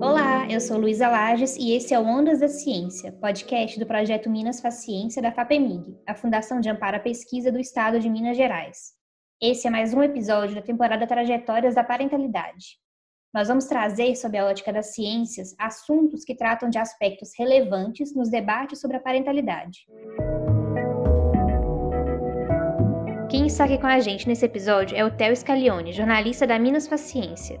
Olá, 0.00 0.46
eu 0.48 0.58
sou 0.62 0.78
Luísa 0.78 1.08
Lages 1.08 1.58
e 1.58 1.72
esse 1.72 1.92
é 1.92 1.98
o 1.98 2.06
Ondas 2.06 2.40
da 2.40 2.48
Ciência, 2.48 3.12
podcast 3.12 3.78
do 3.78 3.84
projeto 3.84 4.30
Minas 4.30 4.62
Faz 4.62 4.76
Ciência 4.76 5.20
da 5.20 5.30
FAPEMIG, 5.30 5.94
a 6.06 6.14
Fundação 6.14 6.58
de 6.58 6.70
Amparo 6.70 6.96
à 6.96 7.00
Pesquisa 7.00 7.52
do 7.52 7.58
Estado 7.58 8.00
de 8.00 8.08
Minas 8.08 8.38
Gerais. 8.38 8.94
Esse 9.42 9.66
é 9.66 9.70
mais 9.70 9.92
um 9.92 10.02
episódio 10.02 10.54
da 10.54 10.62
temporada 10.62 11.06
Trajetórias 11.06 11.74
da 11.74 11.84
Parentalidade. 11.84 12.78
Nós 13.32 13.46
vamos 13.46 13.66
trazer, 13.66 14.16
sob 14.16 14.36
a 14.36 14.44
ótica 14.44 14.72
das 14.72 14.92
ciências, 14.92 15.54
assuntos 15.56 16.24
que 16.24 16.34
tratam 16.34 16.68
de 16.68 16.78
aspectos 16.78 17.30
relevantes 17.38 18.12
nos 18.12 18.28
debates 18.28 18.80
sobre 18.80 18.96
a 18.96 19.00
parentalidade. 19.00 19.86
Quem 23.30 23.46
está 23.46 23.66
aqui 23.66 23.78
com 23.78 23.86
a 23.86 24.00
gente 24.00 24.26
nesse 24.26 24.44
episódio 24.44 24.96
é 24.96 25.04
o 25.04 25.16
Theo 25.16 25.36
Scalione, 25.36 25.92
jornalista 25.92 26.44
da 26.44 26.58
Minas 26.58 26.88
Paciência. 26.88 27.60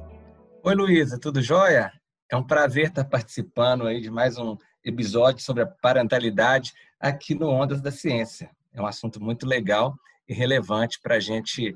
Oi, 0.64 0.74
Luísa, 0.74 1.20
tudo 1.20 1.40
jóia? 1.40 1.92
É 2.28 2.36
um 2.36 2.44
prazer 2.44 2.88
estar 2.88 3.04
participando 3.04 3.86
aí 3.86 4.00
de 4.00 4.10
mais 4.10 4.36
um 4.38 4.56
episódio 4.84 5.40
sobre 5.40 5.62
a 5.62 5.68
parentalidade 5.68 6.72
aqui 6.98 7.32
no 7.32 7.48
Ondas 7.48 7.80
da 7.80 7.92
Ciência. 7.92 8.50
É 8.74 8.82
um 8.82 8.86
assunto 8.86 9.22
muito 9.22 9.46
legal 9.46 9.94
e 10.28 10.34
relevante 10.34 10.98
para 11.00 11.14
a 11.14 11.20
gente 11.20 11.72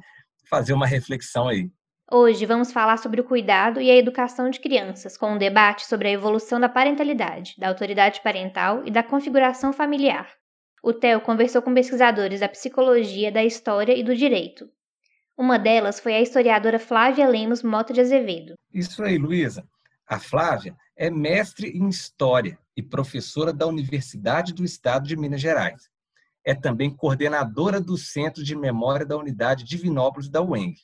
fazer 0.51 0.73
uma 0.73 0.87
reflexão 0.87 1.47
aí. 1.47 1.71
Hoje 2.13 2.45
vamos 2.45 2.71
falar 2.71 2.99
sobre 2.99 3.23
o 3.23 3.25
cuidado 3.25 3.81
e 3.81 3.91
a 3.91 3.97
educação 3.97 4.51
de 4.51 4.61
crianças, 4.61 5.17
com 5.17 5.33
um 5.33 5.39
debate 5.39 5.87
sobre 5.87 6.09
a 6.09 6.13
evolução 6.13 6.61
da 6.61 6.69
parentalidade, 6.69 7.55
da 7.57 7.69
autoridade 7.69 8.21
parental 8.23 8.83
e 8.85 8.91
da 8.91 9.03
configuração 9.03 9.73
familiar. 9.73 10.29
O 10.83 10.93
Theo 10.93 11.23
conversou 11.23 11.63
com 11.63 11.73
pesquisadores 11.73 12.41
da 12.41 12.49
psicologia, 12.49 13.33
da 13.33 13.43
história 13.43 13.97
e 13.97 14.03
do 14.03 14.15
direito. 14.15 14.69
Uma 15.37 15.59
delas 15.59 15.99
foi 15.99 16.15
a 16.15 16.21
historiadora 16.21 16.79
Flávia 16.79 17.27
Lemos 17.27 17.63
Mota 17.63 17.95
de 17.95 18.03
Azevedo. 18.03 18.53
Isso 18.73 19.03
aí, 19.03 19.17
Luísa. 19.17 19.67
A 20.07 20.21
Flávia 20.21 20.77
é 20.95 21.09
mestre 21.11 21.71
em 21.71 21.89
História 21.89 22.59
e 22.77 22.83
professora 22.83 23.51
da 23.51 23.67
Universidade 23.67 24.53
do 24.53 24.63
Estado 24.63 25.09
de 25.09 25.17
Minas 25.17 25.41
Gerais. 25.41 25.89
É 26.45 26.55
também 26.55 26.95
coordenadora 26.95 27.81
do 27.81 27.97
Centro 27.97 28.45
de 28.45 28.55
Memória 28.55 29.07
da 29.07 29.17
Unidade 29.17 29.65
Divinópolis 29.65 30.29
da 30.29 30.43
UENG. 30.43 30.77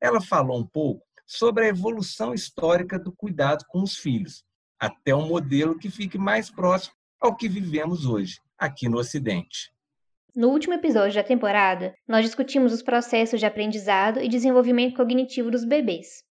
Ela 0.00 0.20
falou 0.20 0.58
um 0.58 0.66
pouco 0.66 1.04
sobre 1.26 1.64
a 1.64 1.68
evolução 1.68 2.32
histórica 2.32 2.98
do 2.98 3.12
cuidado 3.12 3.64
com 3.68 3.82
os 3.82 3.96
filhos, 3.96 4.44
até 4.78 5.14
um 5.14 5.26
modelo 5.26 5.78
que 5.78 5.90
fique 5.90 6.16
mais 6.16 6.50
próximo 6.50 6.94
ao 7.20 7.36
que 7.36 7.48
vivemos 7.48 8.06
hoje, 8.06 8.40
aqui 8.56 8.88
no 8.88 8.98
Ocidente. 8.98 9.72
No 10.34 10.50
último 10.50 10.74
episódio 10.74 11.16
da 11.16 11.24
temporada, 11.24 11.94
nós 12.06 12.24
discutimos 12.24 12.72
os 12.72 12.82
processos 12.82 13.40
de 13.40 13.46
aprendizado 13.46 14.20
e 14.20 14.28
desenvolvimento 14.28 14.96
cognitivo 14.96 15.50
dos 15.50 15.64
bebês. 15.64 16.22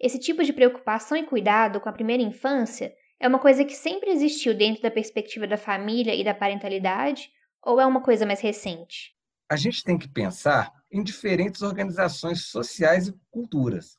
Esse 0.00 0.18
tipo 0.18 0.42
de 0.42 0.52
preocupação 0.52 1.16
e 1.16 1.24
cuidado 1.24 1.80
com 1.80 1.88
a 1.88 1.92
primeira 1.92 2.22
infância 2.22 2.92
é 3.20 3.28
uma 3.28 3.38
coisa 3.38 3.64
que 3.64 3.74
sempre 3.74 4.10
existiu 4.10 4.52
dentro 4.52 4.82
da 4.82 4.90
perspectiva 4.90 5.46
da 5.46 5.56
família 5.56 6.12
e 6.12 6.24
da 6.24 6.34
parentalidade 6.34 7.30
ou 7.62 7.80
é 7.80 7.86
uma 7.86 8.02
coisa 8.02 8.26
mais 8.26 8.40
recente? 8.40 9.14
A 9.48 9.54
gente 9.54 9.84
tem 9.84 9.96
que 9.96 10.08
pensar 10.08 10.72
em 10.92 11.02
diferentes 11.02 11.62
organizações 11.62 12.46
sociais 12.46 13.08
e 13.08 13.14
culturas. 13.30 13.96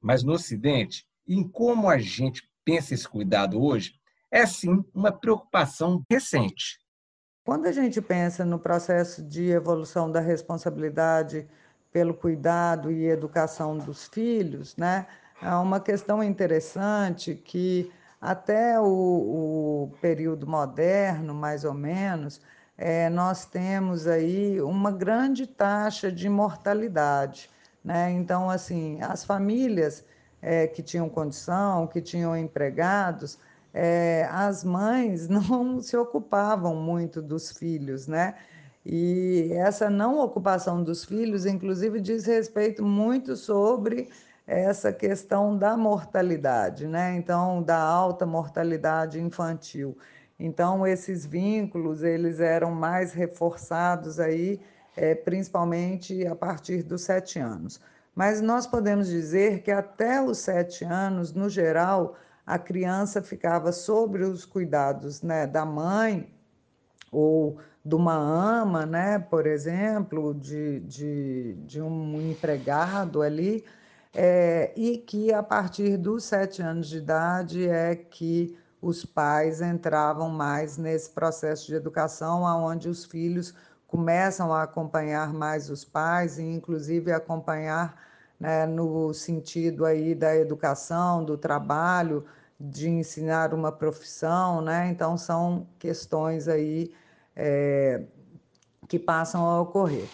Mas 0.00 0.22
no 0.22 0.32
Ocidente, 0.32 1.04
em 1.26 1.46
como 1.46 1.90
a 1.90 1.98
gente 1.98 2.48
pensa 2.64 2.94
esse 2.94 3.08
cuidado 3.08 3.60
hoje, 3.60 3.94
é 4.30 4.46
sim 4.46 4.84
uma 4.94 5.10
preocupação 5.10 6.02
recente. 6.08 6.78
Quando 7.44 7.66
a 7.66 7.72
gente 7.72 8.00
pensa 8.00 8.44
no 8.44 8.58
processo 8.58 9.22
de 9.22 9.50
evolução 9.50 10.10
da 10.10 10.20
responsabilidade 10.20 11.48
pelo 11.92 12.14
cuidado 12.14 12.90
e 12.90 13.06
educação 13.06 13.78
dos 13.78 14.06
filhos, 14.08 14.76
né, 14.76 15.06
é 15.42 15.54
uma 15.54 15.80
questão 15.80 16.22
interessante 16.22 17.34
que 17.34 17.90
até 18.20 18.80
o, 18.80 18.84
o 18.84 19.92
período 20.00 20.46
moderno, 20.46 21.34
mais 21.34 21.64
ou 21.64 21.74
menos, 21.74 22.40
é, 22.78 23.08
nós 23.08 23.44
temos 23.46 24.06
aí 24.06 24.60
uma 24.60 24.90
grande 24.90 25.46
taxa 25.46 26.12
de 26.12 26.28
mortalidade. 26.28 27.50
Né? 27.84 28.10
Então, 28.12 28.50
assim, 28.50 29.00
as 29.00 29.24
famílias 29.24 30.04
é, 30.42 30.66
que 30.66 30.82
tinham 30.82 31.08
condição, 31.08 31.86
que 31.86 32.00
tinham 32.00 32.36
empregados, 32.36 33.38
é, 33.72 34.28
as 34.30 34.64
mães 34.64 35.28
não 35.28 35.80
se 35.80 35.96
ocupavam 35.96 36.74
muito 36.74 37.22
dos 37.22 37.52
filhos, 37.52 38.06
né? 38.06 38.34
E 38.84 39.50
essa 39.52 39.90
não 39.90 40.20
ocupação 40.20 40.82
dos 40.82 41.04
filhos, 41.04 41.44
inclusive, 41.44 42.00
diz 42.00 42.24
respeito 42.24 42.84
muito 42.84 43.34
sobre 43.34 44.08
essa 44.46 44.92
questão 44.92 45.58
da 45.58 45.76
mortalidade, 45.76 46.86
né? 46.86 47.16
Então, 47.16 47.62
da 47.62 47.78
alta 47.78 48.24
mortalidade 48.24 49.20
infantil. 49.20 49.98
Então, 50.38 50.86
esses 50.86 51.24
vínculos, 51.24 52.02
eles 52.02 52.40
eram 52.40 52.70
mais 52.70 53.12
reforçados 53.12 54.20
aí, 54.20 54.60
é, 54.96 55.14
principalmente 55.14 56.26
a 56.26 56.34
partir 56.34 56.82
dos 56.82 57.02
sete 57.02 57.38
anos. 57.38 57.80
Mas 58.14 58.40
nós 58.40 58.66
podemos 58.66 59.08
dizer 59.08 59.62
que 59.62 59.70
até 59.70 60.22
os 60.22 60.38
sete 60.38 60.84
anos, 60.84 61.32
no 61.32 61.48
geral, 61.48 62.16
a 62.46 62.58
criança 62.58 63.22
ficava 63.22 63.72
sobre 63.72 64.24
os 64.24 64.44
cuidados 64.44 65.22
né, 65.22 65.46
da 65.46 65.64
mãe 65.64 66.32
ou 67.10 67.58
de 67.84 67.94
uma 67.94 68.14
ama, 68.14 68.84
né, 68.84 69.18
por 69.18 69.46
exemplo, 69.46 70.34
de, 70.34 70.80
de, 70.80 71.54
de 71.66 71.80
um 71.80 72.30
empregado 72.30 73.22
ali, 73.22 73.64
é, 74.14 74.72
e 74.76 74.98
que 74.98 75.32
a 75.32 75.42
partir 75.42 75.96
dos 75.96 76.24
sete 76.24 76.62
anos 76.62 76.88
de 76.88 76.98
idade 76.98 77.68
é 77.68 77.94
que 77.94 78.56
os 78.86 79.04
pais 79.04 79.60
entravam 79.60 80.28
mais 80.28 80.76
nesse 80.76 81.10
processo 81.10 81.66
de 81.66 81.74
educação, 81.74 82.46
aonde 82.46 82.88
os 82.88 83.04
filhos 83.04 83.52
começam 83.88 84.54
a 84.54 84.62
acompanhar 84.62 85.32
mais 85.32 85.68
os 85.68 85.84
pais 85.84 86.38
e, 86.38 86.44
inclusive, 86.44 87.10
acompanhar 87.10 88.00
né, 88.38 88.64
no 88.64 89.12
sentido 89.12 89.84
aí 89.84 90.14
da 90.14 90.36
educação, 90.36 91.24
do 91.24 91.36
trabalho, 91.36 92.24
de 92.60 92.88
ensinar 92.88 93.52
uma 93.52 93.72
profissão, 93.72 94.62
né? 94.62 94.88
Então 94.88 95.16
são 95.18 95.66
questões 95.78 96.46
aí 96.46 96.92
é, 97.34 98.04
que 98.88 98.98
passam 98.98 99.44
a 99.44 99.60
ocorrer. 99.60 100.08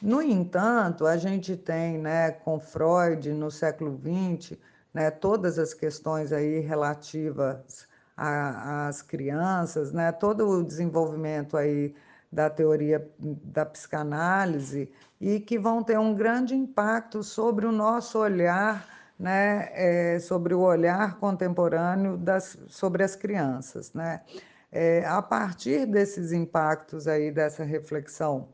No 0.00 0.22
entanto, 0.22 1.06
a 1.06 1.16
gente 1.16 1.56
tem, 1.56 1.98
né, 1.98 2.30
com 2.30 2.58
Freud 2.58 3.30
no 3.32 3.50
século 3.50 3.98
XX, 3.98 4.58
né, 4.92 5.10
todas 5.10 5.58
as 5.58 5.74
questões 5.74 6.32
aí 6.32 6.60
relativas 6.60 7.86
as 8.16 9.02
crianças, 9.02 9.92
né? 9.92 10.12
todo 10.12 10.48
o 10.48 10.64
desenvolvimento 10.64 11.56
aí 11.56 11.94
da 12.30 12.50
teoria 12.50 13.08
da 13.18 13.64
psicanálise 13.64 14.90
e 15.20 15.38
que 15.40 15.58
vão 15.58 15.82
ter 15.82 15.98
um 15.98 16.14
grande 16.14 16.54
impacto 16.54 17.22
sobre 17.22 17.64
o 17.64 17.72
nosso 17.72 18.18
olhar, 18.18 18.86
né? 19.18 19.68
É, 19.72 20.18
sobre 20.18 20.52
o 20.52 20.60
olhar 20.60 21.18
contemporâneo 21.18 22.16
das, 22.16 22.58
sobre 22.68 23.04
as 23.04 23.14
crianças. 23.14 23.92
Né? 23.92 24.20
É, 24.72 25.04
a 25.06 25.22
partir 25.22 25.86
desses 25.86 26.32
impactos 26.32 27.06
aí, 27.06 27.30
dessa 27.30 27.62
reflexão, 27.62 28.48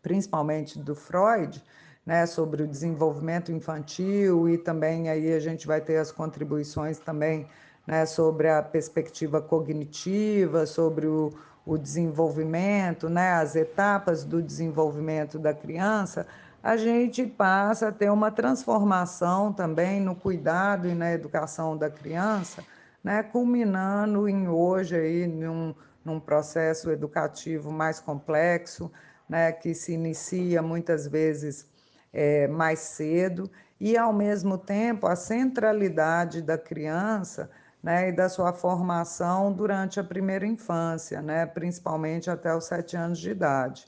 principalmente 0.00 0.78
do 0.78 0.94
Freud, 0.94 1.60
né, 2.06 2.26
sobre 2.26 2.62
o 2.62 2.68
desenvolvimento 2.68 3.50
infantil 3.50 4.48
e 4.48 4.58
também 4.58 5.08
aí 5.08 5.32
a 5.32 5.40
gente 5.40 5.66
vai 5.66 5.80
ter 5.80 5.96
as 5.96 6.12
contribuições 6.12 6.98
também 6.98 7.48
né, 7.86 8.06
sobre 8.06 8.48
a 8.48 8.62
perspectiva 8.62 9.40
cognitiva, 9.40 10.66
sobre 10.66 11.06
o, 11.06 11.32
o 11.66 11.76
desenvolvimento, 11.76 13.08
né, 13.08 13.32
as 13.32 13.56
etapas 13.56 14.24
do 14.24 14.42
desenvolvimento 14.42 15.38
da 15.38 15.52
criança, 15.52 16.26
a 16.62 16.76
gente 16.76 17.26
passa 17.26 17.88
a 17.88 17.92
ter 17.92 18.10
uma 18.10 18.30
transformação 18.30 19.52
também 19.52 20.00
no 20.00 20.14
cuidado 20.14 20.88
e 20.88 20.94
na 20.94 21.12
educação 21.12 21.76
da 21.76 21.90
criança, 21.90 22.64
né, 23.02 23.22
culminando 23.22 24.26
em 24.26 24.48
hoje 24.48 24.96
aí 24.96 25.26
num, 25.26 25.74
num 26.02 26.18
processo 26.18 26.90
educativo 26.90 27.70
mais 27.70 28.00
complexo, 28.00 28.90
né, 29.28 29.52
que 29.52 29.74
se 29.74 29.92
inicia 29.92 30.62
muitas 30.62 31.06
vezes 31.06 31.66
é, 32.12 32.48
mais 32.48 32.78
cedo 32.78 33.50
e 33.78 33.98
ao 33.98 34.12
mesmo 34.12 34.56
tempo 34.56 35.06
a 35.06 35.16
centralidade 35.16 36.40
da 36.40 36.56
criança 36.56 37.50
né, 37.84 38.08
e 38.08 38.12
da 38.12 38.30
sua 38.30 38.54
formação 38.54 39.52
durante 39.52 40.00
a 40.00 40.04
primeira 40.04 40.46
infância, 40.46 41.20
né, 41.20 41.44
principalmente 41.44 42.30
até 42.30 42.56
os 42.56 42.64
sete 42.64 42.96
anos 42.96 43.18
de 43.18 43.30
idade. 43.30 43.86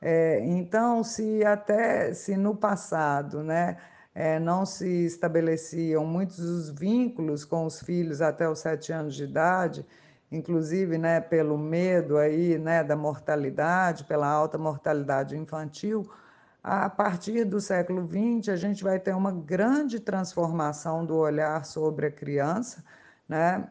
É, 0.00 0.40
então, 0.46 1.04
se 1.04 1.44
até 1.44 2.14
se 2.14 2.36
no 2.38 2.56
passado 2.56 3.42
né, 3.42 3.76
é, 4.14 4.40
não 4.40 4.64
se 4.64 4.88
estabeleciam 5.04 6.06
muitos 6.06 6.38
os 6.38 6.70
vínculos 6.70 7.44
com 7.44 7.66
os 7.66 7.80
filhos 7.82 8.22
até 8.22 8.48
os 8.48 8.60
sete 8.60 8.92
anos 8.92 9.14
de 9.14 9.24
idade, 9.24 9.84
inclusive, 10.32 10.96
né, 10.96 11.20
pelo 11.20 11.58
medo 11.58 12.16
aí, 12.16 12.58
né, 12.58 12.82
da 12.82 12.96
mortalidade, 12.96 14.04
pela 14.04 14.26
alta 14.26 14.56
mortalidade 14.56 15.36
infantil, 15.36 16.10
a 16.62 16.88
partir 16.88 17.44
do 17.44 17.60
século 17.60 18.08
XX, 18.08 18.48
a 18.48 18.56
gente 18.56 18.82
vai 18.82 18.98
ter 18.98 19.14
uma 19.14 19.32
grande 19.32 20.00
transformação 20.00 21.04
do 21.04 21.14
olhar 21.16 21.62
sobre 21.66 22.06
a 22.06 22.10
criança, 22.10 22.82
né? 23.28 23.68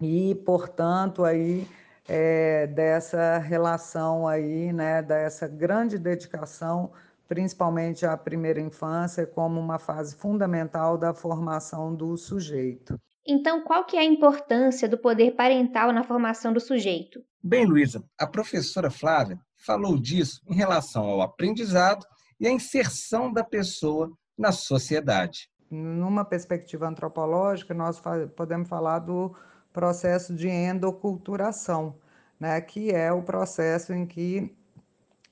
E, 0.00 0.34
portanto, 0.44 1.24
aí 1.24 1.66
é, 2.08 2.66
dessa 2.66 3.38
relação 3.38 4.26
aí, 4.28 4.72
né, 4.72 5.02
dessa 5.02 5.48
grande 5.48 5.98
dedicação, 5.98 6.92
principalmente 7.26 8.04
à 8.04 8.16
primeira 8.16 8.60
infância, 8.60 9.26
como 9.26 9.58
uma 9.58 9.78
fase 9.78 10.14
fundamental 10.14 10.98
da 10.98 11.14
formação 11.14 11.94
do 11.94 12.16
sujeito. 12.16 12.98
Então, 13.26 13.62
qual 13.62 13.84
que 13.84 13.96
é 13.96 14.00
a 14.00 14.04
importância 14.04 14.86
do 14.86 14.98
poder 14.98 15.30
parental 15.32 15.92
na 15.92 16.04
formação 16.04 16.52
do 16.52 16.60
sujeito? 16.60 17.24
Bem, 17.42 17.64
Luísa, 17.64 18.04
a 18.18 18.26
professora 18.26 18.90
Flávia 18.90 19.38
falou 19.56 19.98
disso 19.98 20.42
em 20.46 20.54
relação 20.54 21.04
ao 21.04 21.22
aprendizado 21.22 22.04
e 22.38 22.46
à 22.46 22.50
inserção 22.50 23.32
da 23.32 23.42
pessoa 23.42 24.12
na 24.36 24.52
sociedade. 24.52 25.48
Numa 25.74 26.24
perspectiva 26.24 26.86
antropológica, 26.88 27.74
nós 27.74 28.00
podemos 28.36 28.68
falar 28.68 29.00
do 29.00 29.34
processo 29.72 30.34
de 30.34 30.48
endoculturação, 30.48 31.96
né, 32.38 32.60
que 32.60 32.92
é 32.92 33.12
o 33.12 33.22
processo 33.22 33.92
em 33.92 34.06
que 34.06 34.56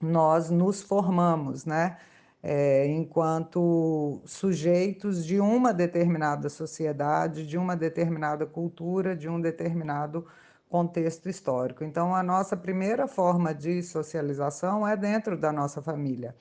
nós 0.01 0.51
nos 0.51 0.83
formamos, 0.83 1.65
né, 1.65 1.97
é, 2.43 2.87
enquanto 2.89 4.21
sujeitos 4.25 5.25
de 5.25 5.39
uma 5.39 5.73
determinada 5.73 6.49
sociedade, 6.49 7.47
de 7.47 7.57
uma 7.57 7.77
determinada 7.77 8.45
cultura, 8.45 9.15
de 9.15 9.29
um 9.29 9.41
determinado 9.41 10.27
contexto 10.69 11.29
histórico. 11.29 11.85
Então, 11.85 12.17
a 12.17 12.23
nossa 12.23 12.57
primeira 12.57 13.07
forma 13.07 13.55
de 13.55 13.83
socialização 13.83 14.89
é 14.89 14.97
dentro 14.97 15.37
da 15.39 15.53
nossa 15.53 15.81
família. 15.81 16.35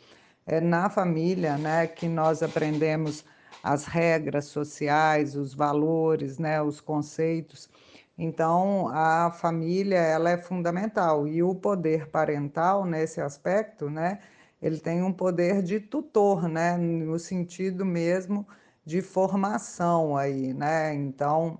É 0.45 0.59
na 0.59 0.89
família 0.89 1.57
né, 1.57 1.86
que 1.86 2.07
nós 2.07 2.42
aprendemos 2.42 3.24
as 3.63 3.86
regras 3.86 4.45
sociais, 4.45 5.36
os 5.36 5.53
valores, 5.53 6.38
né, 6.38 6.62
os 6.62 6.81
conceitos. 6.81 7.69
Então, 8.18 8.88
a 8.89 9.31
família 9.31 9.98
ela 9.98 10.30
é 10.30 10.38
fundamental 10.38 11.27
e 11.27 11.42
o 11.44 11.56
poder 11.56 12.07
parental 12.09 12.86
nesse 12.86 13.21
aspecto, 13.21 13.89
né, 13.89 14.19
ele 14.62 14.80
tem 14.80 15.01
um 15.01 15.12
poder 15.12 15.62
de 15.63 15.80
tutor, 15.80 16.48
né, 16.48 16.77
no 16.77 17.18
sentido 17.18 17.86
mesmo 17.86 18.48
de 18.86 19.01
formação 19.01 20.18
aí, 20.18 20.54
né? 20.54 20.94
Então, 20.94 21.57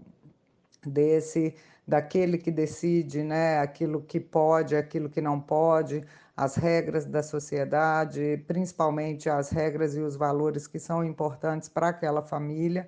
desse 0.86 1.56
daquele 1.92 2.38
que 2.38 2.50
decide, 2.50 3.22
né, 3.22 3.60
aquilo 3.60 4.02
que 4.02 4.18
pode, 4.18 4.78
aquilo 4.78 5.10
que 5.10 5.20
não 5.20 5.42
pode, 5.42 6.06
as 6.38 6.56
regras 6.56 7.06
da 7.06 7.22
sociedade, 7.22 8.42
principalmente 8.48 9.30
as 9.30 9.50
regras 9.50 9.94
e 9.98 10.00
os 10.00 10.16
valores 10.16 10.68
que 10.68 10.80
são 10.80 11.04
importantes 11.04 11.68
para 11.68 11.90
aquela 11.90 12.22
família. 12.22 12.88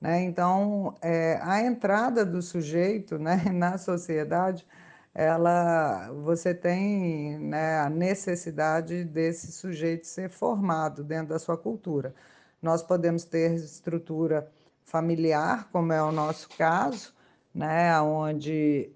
Né? 0.00 0.22
Então, 0.22 0.94
é, 1.02 1.40
a 1.42 1.62
entrada 1.62 2.24
do 2.24 2.40
sujeito 2.40 3.18
né, 3.18 3.42
na 3.52 3.76
sociedade, 3.76 4.64
ela, 5.12 6.12
você 6.12 6.54
tem 6.54 7.36
né, 7.40 7.80
a 7.80 7.90
necessidade 7.90 9.02
desse 9.04 9.50
sujeito 9.50 10.06
ser 10.06 10.30
formado 10.30 11.02
dentro 11.02 11.30
da 11.30 11.40
sua 11.40 11.56
cultura. 11.58 12.14
Nós 12.62 12.84
podemos 12.84 13.24
ter 13.24 13.54
estrutura 13.54 14.48
familiar, 14.84 15.68
como 15.72 15.92
é 15.92 16.00
o 16.00 16.12
nosso 16.12 16.48
caso, 16.50 17.14
né, 17.54 18.00
onde 18.00 18.90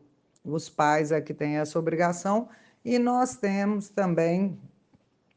os 0.45 0.69
pais 0.69 1.13
é 1.13 1.21
que 1.21 1.33
têm 1.35 1.59
essa 1.59 1.79
obrigação, 1.79 2.49
e 2.85 2.99
nós 2.99 3.37
temos 3.37 3.89
também, 3.89 4.59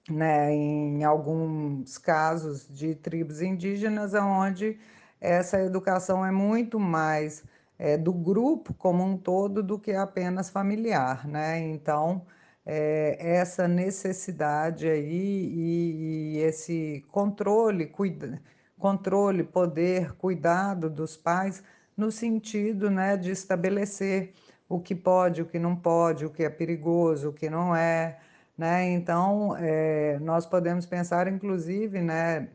né, 0.09 0.51
em 0.53 1.03
alguns 1.03 1.97
casos 1.97 2.67
de 2.69 2.95
tribos 2.95 3.41
indígenas, 3.41 4.13
onde 4.13 4.79
essa 5.19 5.59
educação 5.59 6.25
é 6.25 6.31
muito 6.31 6.79
mais 6.79 7.43
é, 7.77 7.97
do 7.97 8.13
grupo 8.13 8.73
como 8.73 9.03
um 9.03 9.17
todo 9.17 9.61
do 9.63 9.77
que 9.79 9.91
apenas 9.91 10.49
familiar, 10.49 11.27
né? 11.27 11.59
Então, 11.59 12.25
é, 12.65 13.17
essa 13.19 13.67
necessidade 13.67 14.87
aí 14.87 15.05
e, 15.53 16.35
e 16.35 16.37
esse 16.39 17.03
controle, 17.11 17.87
cuida, 17.87 18.41
controle, 18.77 19.43
poder, 19.43 20.13
cuidado 20.13 20.89
dos 20.89 21.17
pais 21.17 21.63
no 21.95 22.11
sentido 22.11 22.89
né, 22.89 23.17
de 23.17 23.31
estabelecer 23.31 24.33
o 24.67 24.79
que 24.79 24.95
pode, 24.95 25.41
o 25.41 25.45
que 25.45 25.59
não 25.59 25.75
pode, 25.75 26.25
o 26.25 26.29
que 26.29 26.43
é 26.43 26.49
perigoso, 26.49 27.29
o 27.29 27.33
que 27.33 27.49
não 27.49 27.75
é. 27.75 28.19
Né? 28.57 28.89
Então, 28.91 29.55
é, 29.57 30.19
nós 30.19 30.45
podemos 30.45 30.85
pensar, 30.85 31.27
inclusive, 31.27 32.01
né, 32.01 32.49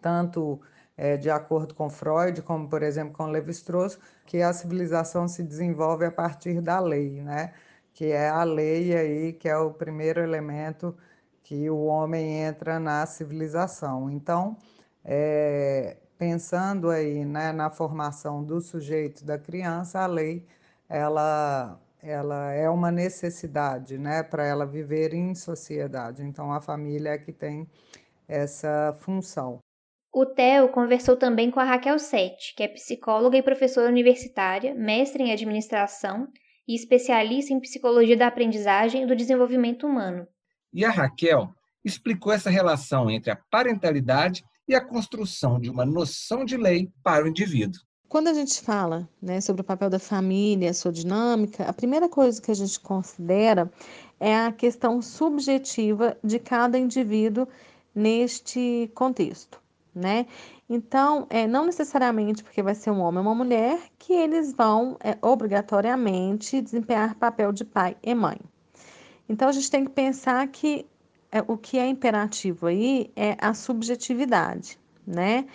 tanto 0.00 0.60
é, 0.96 1.16
de 1.16 1.30
acordo 1.30 1.74
com 1.74 1.88
Freud, 1.88 2.42
como 2.42 2.68
por 2.68 2.82
exemplo 2.82 3.12
com 3.14 3.26
Levi-Strauss, 3.26 3.98
que 4.26 4.42
a 4.42 4.52
civilização 4.52 5.28
se 5.28 5.42
desenvolve 5.42 6.04
a 6.04 6.10
partir 6.10 6.60
da 6.60 6.78
lei, 6.80 7.22
né? 7.22 7.52
que 7.94 8.06
é 8.06 8.28
a 8.28 8.42
lei 8.44 8.96
aí 8.96 9.32
que 9.32 9.48
é 9.48 9.56
o 9.56 9.70
primeiro 9.72 10.20
elemento 10.20 10.96
que 11.42 11.68
o 11.70 11.84
homem 11.84 12.42
entra 12.42 12.78
na 12.78 13.04
civilização. 13.06 14.10
Então, 14.10 14.56
é, 15.04 15.96
pensando 16.22 16.88
aí 16.88 17.24
né, 17.24 17.50
na 17.50 17.68
formação 17.68 18.44
do 18.44 18.60
sujeito 18.60 19.24
da 19.24 19.36
criança, 19.36 19.98
a 19.98 20.06
lei 20.06 20.46
ela, 20.88 21.80
ela 22.00 22.52
é 22.52 22.70
uma 22.70 22.92
necessidade 22.92 23.98
né, 23.98 24.22
para 24.22 24.46
ela 24.46 24.64
viver 24.64 25.12
em 25.14 25.34
sociedade. 25.34 26.22
Então, 26.22 26.52
a 26.52 26.60
família 26.60 27.08
é 27.10 27.18
que 27.18 27.32
tem 27.32 27.66
essa 28.28 28.96
função. 29.00 29.58
O 30.14 30.24
Theo 30.24 30.68
conversou 30.68 31.16
também 31.16 31.50
com 31.50 31.58
a 31.58 31.64
Raquel 31.64 31.98
Sete, 31.98 32.54
que 32.54 32.62
é 32.62 32.68
psicóloga 32.68 33.36
e 33.36 33.42
professora 33.42 33.88
universitária, 33.88 34.76
mestre 34.76 35.24
em 35.24 35.32
administração 35.32 36.28
e 36.68 36.76
especialista 36.76 37.52
em 37.52 37.58
psicologia 37.58 38.16
da 38.16 38.28
aprendizagem 38.28 39.02
e 39.02 39.06
do 39.06 39.16
desenvolvimento 39.16 39.88
humano. 39.88 40.24
E 40.72 40.84
a 40.84 40.90
Raquel 40.90 41.48
explicou 41.84 42.32
essa 42.32 42.48
relação 42.48 43.10
entre 43.10 43.32
a 43.32 43.38
parentalidade 43.50 44.44
e 44.68 44.74
a 44.74 44.80
construção 44.80 45.60
de 45.60 45.70
uma 45.70 45.84
noção 45.84 46.44
de 46.44 46.56
lei 46.56 46.90
para 47.02 47.24
o 47.24 47.28
indivíduo. 47.28 47.80
Quando 48.08 48.28
a 48.28 48.34
gente 48.34 48.60
fala 48.60 49.08
né, 49.20 49.40
sobre 49.40 49.62
o 49.62 49.64
papel 49.64 49.88
da 49.88 49.98
família, 49.98 50.74
sua 50.74 50.92
dinâmica, 50.92 51.64
a 51.64 51.72
primeira 51.72 52.08
coisa 52.08 52.40
que 52.40 52.50
a 52.50 52.54
gente 52.54 52.78
considera 52.78 53.72
é 54.20 54.36
a 54.36 54.52
questão 54.52 55.00
subjetiva 55.00 56.16
de 56.22 56.38
cada 56.38 56.78
indivíduo 56.78 57.48
neste 57.94 58.90
contexto 58.94 59.62
né? 59.94 60.26
Então, 60.68 61.26
é, 61.28 61.46
não 61.46 61.66
necessariamente 61.66 62.42
porque 62.42 62.62
vai 62.62 62.74
ser 62.74 62.90
um 62.90 63.00
homem 63.00 63.18
ou 63.18 63.26
uma 63.26 63.34
mulher 63.34 63.78
que 63.98 64.12
eles 64.12 64.52
vão 64.52 64.96
é, 65.00 65.16
obrigatoriamente 65.20 66.60
desempenhar 66.60 67.14
papel 67.16 67.52
de 67.52 67.64
pai 67.64 67.96
e 68.02 68.14
mãe. 68.14 68.38
Então, 69.28 69.48
a 69.48 69.52
gente 69.52 69.70
tem 69.70 69.84
que 69.84 69.90
pensar 69.90 70.46
que 70.48 70.86
é, 71.32 71.42
o 71.48 71.56
que 71.56 71.78
é 71.78 71.86
imperativo 71.88 72.66
aí 72.66 73.10
é 73.16 73.36
a 73.40 73.54
subjetividade, 73.54 74.78
né? 75.06 75.46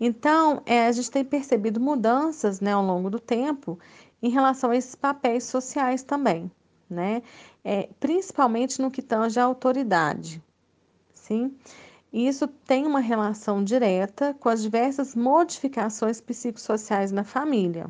Então, 0.00 0.62
é, 0.66 0.86
a 0.86 0.92
gente 0.92 1.10
tem 1.10 1.24
percebido 1.24 1.78
mudanças 1.78 2.60
né, 2.60 2.72
ao 2.72 2.84
longo 2.84 3.08
do 3.08 3.20
tempo 3.20 3.78
em 4.20 4.30
relação 4.30 4.70
a 4.70 4.76
esses 4.76 4.94
papéis 4.94 5.44
sociais 5.44 6.02
também, 6.02 6.50
né? 6.88 7.22
É, 7.64 7.88
principalmente 8.00 8.82
no 8.82 8.90
que 8.90 9.02
tange 9.02 9.38
à 9.38 9.44
autoridade, 9.44 10.42
sim? 11.14 11.54
Isso 12.12 12.48
tem 12.48 12.86
uma 12.86 12.98
relação 12.98 13.62
direta 13.62 14.34
com 14.40 14.48
as 14.48 14.60
diversas 14.62 15.14
modificações 15.14 16.20
psicossociais 16.20 17.12
na 17.12 17.22
família. 17.22 17.88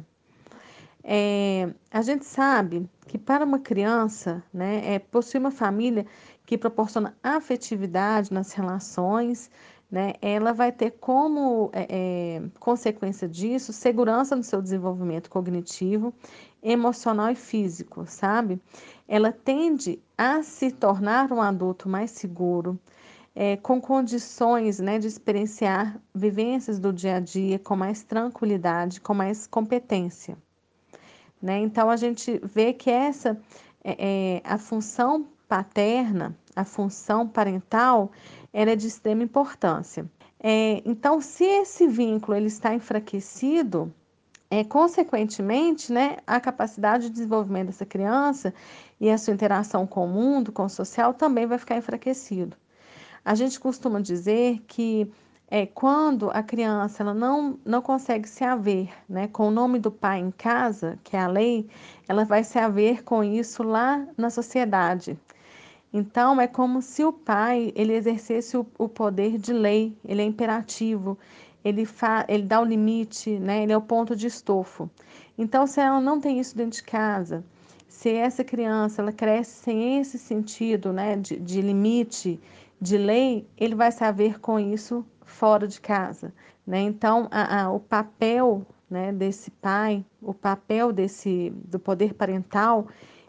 É, 1.02 1.72
a 1.90 2.02
gente 2.02 2.26
sabe 2.26 2.88
que 3.06 3.16
para 3.16 3.44
uma 3.44 3.58
criança, 3.58 4.42
né, 4.52 4.94
é, 4.94 4.98
possuir 4.98 5.40
uma 5.40 5.50
família 5.50 6.06
que 6.50 6.58
proporciona 6.58 7.16
afetividade 7.22 8.34
nas 8.34 8.50
relações, 8.50 9.48
né, 9.88 10.14
ela 10.20 10.52
vai 10.52 10.72
ter 10.72 10.90
como 10.98 11.70
é, 11.72 11.86
é, 11.88 12.42
consequência 12.58 13.28
disso 13.28 13.72
segurança 13.72 14.34
no 14.34 14.42
seu 14.42 14.60
desenvolvimento 14.60 15.30
cognitivo, 15.30 16.12
emocional 16.60 17.30
e 17.30 17.36
físico, 17.36 18.04
sabe? 18.04 18.60
Ela 19.06 19.30
tende 19.30 20.02
a 20.18 20.42
se 20.42 20.72
tornar 20.72 21.30
um 21.30 21.40
adulto 21.40 21.88
mais 21.88 22.10
seguro, 22.10 22.76
é, 23.32 23.56
com 23.56 23.80
condições 23.80 24.80
né, 24.80 24.98
de 24.98 25.06
experienciar 25.06 26.00
vivências 26.12 26.80
do 26.80 26.92
dia 26.92 27.18
a 27.18 27.20
dia 27.20 27.60
com 27.60 27.76
mais 27.76 28.02
tranquilidade, 28.02 29.00
com 29.00 29.14
mais 29.14 29.46
competência. 29.46 30.36
Né? 31.40 31.58
Então, 31.60 31.88
a 31.88 31.96
gente 31.96 32.40
vê 32.42 32.72
que 32.72 32.90
essa 32.90 33.40
é, 33.84 34.38
é, 34.38 34.42
a 34.44 34.58
função 34.58 35.28
paterna, 35.50 36.36
a 36.54 36.64
função 36.64 37.26
parental, 37.26 38.12
ela 38.52 38.70
é 38.70 38.76
de 38.76 38.86
extrema 38.86 39.24
importância. 39.24 40.08
É, 40.38 40.80
então, 40.84 41.20
se 41.20 41.44
esse 41.44 41.88
vínculo 41.88 42.36
ele 42.36 42.46
está 42.46 42.72
enfraquecido, 42.72 43.92
é, 44.48 44.62
consequentemente, 44.62 45.92
né, 45.92 46.18
a 46.24 46.38
capacidade 46.38 47.08
de 47.08 47.10
desenvolvimento 47.10 47.66
dessa 47.66 47.84
criança 47.84 48.54
e 49.00 49.10
a 49.10 49.18
sua 49.18 49.34
interação 49.34 49.88
com 49.88 50.04
o 50.04 50.08
mundo, 50.08 50.52
com 50.52 50.64
o 50.64 50.68
social, 50.68 51.12
também 51.12 51.46
vai 51.46 51.58
ficar 51.58 51.76
enfraquecido. 51.76 52.56
A 53.24 53.34
gente 53.34 53.58
costuma 53.58 54.00
dizer 54.00 54.62
que 54.68 55.10
é, 55.50 55.66
quando 55.66 56.30
a 56.30 56.44
criança 56.44 57.02
ela 57.02 57.12
não, 57.12 57.58
não 57.64 57.82
consegue 57.82 58.28
se 58.28 58.44
haver 58.44 58.88
né, 59.08 59.26
com 59.26 59.48
o 59.48 59.50
nome 59.50 59.80
do 59.80 59.90
pai 59.90 60.20
em 60.20 60.30
casa, 60.30 60.96
que 61.02 61.16
é 61.16 61.20
a 61.20 61.26
lei, 61.26 61.68
ela 62.08 62.24
vai 62.24 62.44
se 62.44 62.56
haver 62.56 63.02
com 63.02 63.24
isso 63.24 63.64
lá 63.64 64.06
na 64.16 64.30
sociedade. 64.30 65.18
Então, 65.92 66.40
é 66.40 66.46
como 66.46 66.80
se 66.80 67.04
o 67.04 67.12
pai 67.12 67.72
ele 67.74 67.94
exercesse 67.94 68.56
o, 68.56 68.64
o 68.78 68.88
poder 68.88 69.36
de 69.38 69.52
lei, 69.52 69.96
ele 70.04 70.22
é 70.22 70.24
imperativo, 70.24 71.18
ele, 71.64 71.84
fa, 71.84 72.24
ele 72.28 72.44
dá 72.44 72.60
o 72.60 72.64
limite, 72.64 73.38
né, 73.38 73.64
ele 73.64 73.72
é 73.72 73.76
o 73.76 73.82
ponto 73.82 74.14
de 74.14 74.26
estofo. 74.28 74.88
Então, 75.36 75.66
se 75.66 75.80
ela 75.80 76.00
não 76.00 76.20
tem 76.20 76.38
isso 76.38 76.56
dentro 76.56 76.78
de 76.78 76.84
casa, 76.84 77.44
se 77.88 78.08
essa 78.10 78.44
criança 78.44 79.02
ela 79.02 79.12
cresce 79.12 79.64
sem 79.64 79.98
esse 79.98 80.16
sentido 80.18 80.92
né, 80.92 81.16
de, 81.16 81.36
de 81.38 81.60
limite, 81.60 82.40
de 82.80 82.96
lei, 82.96 83.46
ele 83.58 83.74
vai 83.74 83.90
saber 83.90 84.40
com 84.40 84.58
isso 84.58 85.04
fora 85.24 85.66
de 85.66 85.80
casa. 85.80 86.32
Né? 86.66 86.80
Então, 86.82 87.28
a, 87.30 87.62
a, 87.62 87.72
o 87.72 87.80
papel 87.80 88.64
né, 88.88 89.12
desse 89.12 89.50
pai, 89.50 90.04
o 90.22 90.32
papel 90.32 90.92
desse 90.92 91.50
do 91.64 91.78
poder 91.78 92.14
parental, 92.14 92.86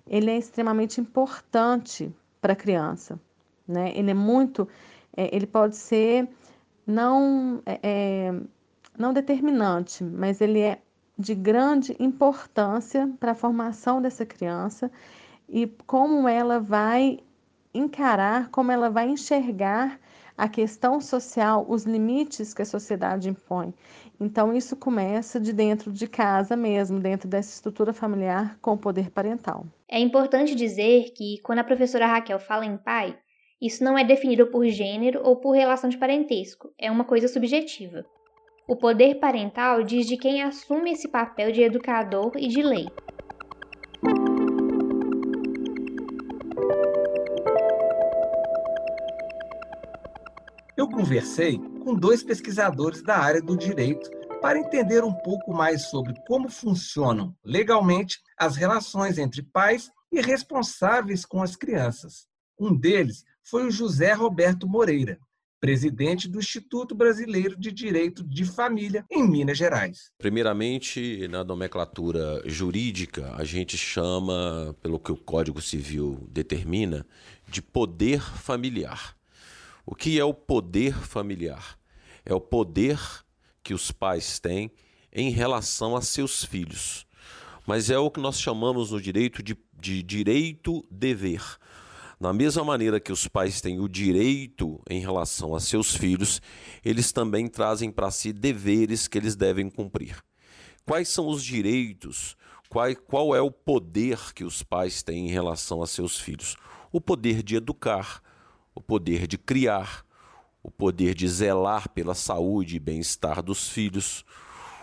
ele 0.07 0.29
é 0.29 0.37
extremamente 0.37 1.01
importante 1.01 2.13
para 2.41 2.53
a 2.53 2.55
criança. 2.55 3.19
Né? 3.67 3.91
Ele 3.95 4.11
é 4.11 4.15
muito, 4.15 4.67
é, 5.15 5.33
ele 5.33 5.45
pode 5.45 5.77
ser 5.77 6.27
não, 6.85 7.61
é, 7.65 7.79
é 7.83 8.33
não 8.97 9.13
determinante, 9.13 10.03
mas 10.03 10.41
ele 10.41 10.59
é 10.59 10.81
de 11.17 11.35
grande 11.35 11.95
importância 11.99 13.09
para 13.19 13.31
a 13.31 13.35
formação 13.35 14.01
dessa 14.01 14.25
criança 14.25 14.91
e 15.47 15.67
como 15.85 16.27
ela 16.27 16.59
vai 16.59 17.19
encarar, 17.73 18.49
como 18.49 18.71
ela 18.71 18.89
vai 18.89 19.07
enxergar 19.07 19.99
a 20.41 20.49
questão 20.49 20.99
social, 20.99 21.63
os 21.69 21.83
limites 21.83 22.51
que 22.51 22.63
a 22.63 22.65
sociedade 22.65 23.29
impõe. 23.29 23.71
Então, 24.19 24.51
isso 24.51 24.75
começa 24.75 25.39
de 25.39 25.53
dentro 25.53 25.91
de 25.91 26.07
casa 26.07 26.55
mesmo, 26.55 26.99
dentro 26.99 27.29
dessa 27.29 27.53
estrutura 27.53 27.93
familiar 27.93 28.57
com 28.59 28.73
o 28.73 28.77
poder 28.77 29.11
parental. 29.11 29.67
É 29.87 29.99
importante 29.99 30.55
dizer 30.55 31.11
que, 31.15 31.39
quando 31.43 31.59
a 31.59 31.63
professora 31.63 32.07
Raquel 32.07 32.39
fala 32.39 32.65
em 32.65 32.75
pai, 32.75 33.15
isso 33.61 33.83
não 33.83 33.95
é 33.95 34.03
definido 34.03 34.47
por 34.47 34.65
gênero 34.65 35.21
ou 35.23 35.35
por 35.35 35.51
relação 35.51 35.87
de 35.91 35.97
parentesco, 35.99 36.73
é 36.75 36.89
uma 36.89 37.03
coisa 37.03 37.27
subjetiva. 37.27 38.03
O 38.67 38.75
poder 38.75 39.19
parental 39.19 39.83
diz 39.83 40.07
de 40.07 40.17
quem 40.17 40.41
assume 40.41 40.93
esse 40.93 41.07
papel 41.07 41.51
de 41.51 41.61
educador 41.61 42.31
e 42.35 42.47
de 42.47 42.63
lei. 42.63 42.87
Conversei 50.91 51.57
com 51.83 51.95
dois 51.95 52.21
pesquisadores 52.21 53.01
da 53.01 53.17
área 53.17 53.41
do 53.41 53.57
direito 53.57 54.09
para 54.41 54.59
entender 54.59 55.03
um 55.03 55.13
pouco 55.13 55.53
mais 55.53 55.89
sobre 55.89 56.13
como 56.27 56.49
funcionam 56.49 57.35
legalmente 57.43 58.19
as 58.37 58.55
relações 58.55 59.17
entre 59.17 59.41
pais 59.41 59.89
e 60.11 60.19
responsáveis 60.19 61.25
com 61.25 61.41
as 61.41 61.55
crianças. 61.55 62.27
Um 62.59 62.75
deles 62.75 63.23
foi 63.43 63.65
o 63.65 63.71
José 63.71 64.13
Roberto 64.13 64.67
Moreira, 64.67 65.19
presidente 65.59 66.27
do 66.27 66.39
Instituto 66.39 66.95
Brasileiro 66.95 67.55
de 67.55 67.71
Direito 67.71 68.23
de 68.23 68.43
Família 68.43 69.05
em 69.11 69.27
Minas 69.27 69.57
Gerais. 69.57 70.11
Primeiramente, 70.17 71.27
na 71.27 71.43
nomenclatura 71.43 72.41
jurídica, 72.47 73.33
a 73.35 73.43
gente 73.43 73.77
chama, 73.77 74.75
pelo 74.81 74.99
que 74.99 75.11
o 75.11 75.17
Código 75.17 75.61
Civil 75.61 76.27
determina, 76.29 77.05
de 77.47 77.61
poder 77.61 78.21
familiar. 78.21 79.15
O 79.85 79.95
que 79.95 80.19
é 80.19 80.23
o 80.23 80.33
poder 80.33 80.93
familiar? 80.93 81.77
É 82.25 82.33
o 82.33 82.41
poder 82.41 82.99
que 83.63 83.73
os 83.73 83.91
pais 83.91 84.39
têm 84.39 84.71
em 85.11 85.29
relação 85.29 85.95
a 85.95 86.01
seus 86.01 86.43
filhos. 86.43 87.05
Mas 87.65 87.89
é 87.89 87.97
o 87.97 88.09
que 88.09 88.19
nós 88.19 88.39
chamamos 88.39 88.91
no 88.91 89.01
direito 89.01 89.43
de, 89.43 89.57
de 89.79 90.01
direito-dever. 90.03 91.41
Da 92.19 92.31
mesma 92.31 92.63
maneira 92.63 92.99
que 92.99 93.11
os 93.11 93.27
pais 93.27 93.61
têm 93.61 93.79
o 93.79 93.89
direito 93.89 94.79
em 94.87 94.99
relação 94.99 95.55
a 95.55 95.59
seus 95.59 95.95
filhos, 95.95 96.39
eles 96.85 97.11
também 97.11 97.47
trazem 97.47 97.91
para 97.91 98.11
si 98.11 98.31
deveres 98.31 99.07
que 99.07 99.17
eles 99.17 99.35
devem 99.35 99.69
cumprir. 99.69 100.17
Quais 100.85 101.09
são 101.09 101.27
os 101.27 101.43
direitos? 101.43 102.35
Qual, 102.69 102.95
qual 102.95 103.35
é 103.35 103.41
o 103.41 103.51
poder 103.51 104.33
que 104.33 104.43
os 104.43 104.61
pais 104.61 105.01
têm 105.01 105.27
em 105.27 105.31
relação 105.31 105.81
a 105.81 105.87
seus 105.87 106.19
filhos? 106.19 106.55
O 106.91 107.01
poder 107.01 107.41
de 107.41 107.55
educar, 107.55 108.21
o 108.73 108.81
poder 108.81 109.27
de 109.27 109.37
criar, 109.37 110.05
o 110.63 110.71
poder 110.71 111.13
de 111.13 111.27
zelar 111.27 111.89
pela 111.89 112.13
saúde 112.15 112.75
e 112.75 112.79
bem-estar 112.79 113.41
dos 113.41 113.69
filhos, 113.69 114.23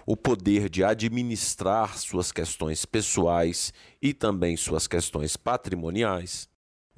o 0.06 0.16
poder 0.16 0.68
de 0.68 0.82
administrar 0.82 1.98
suas 1.98 2.32
questões 2.32 2.84
pessoais 2.84 3.72
e 4.00 4.14
também 4.14 4.56
suas 4.56 4.86
questões 4.86 5.36
patrimoniais 5.36 6.48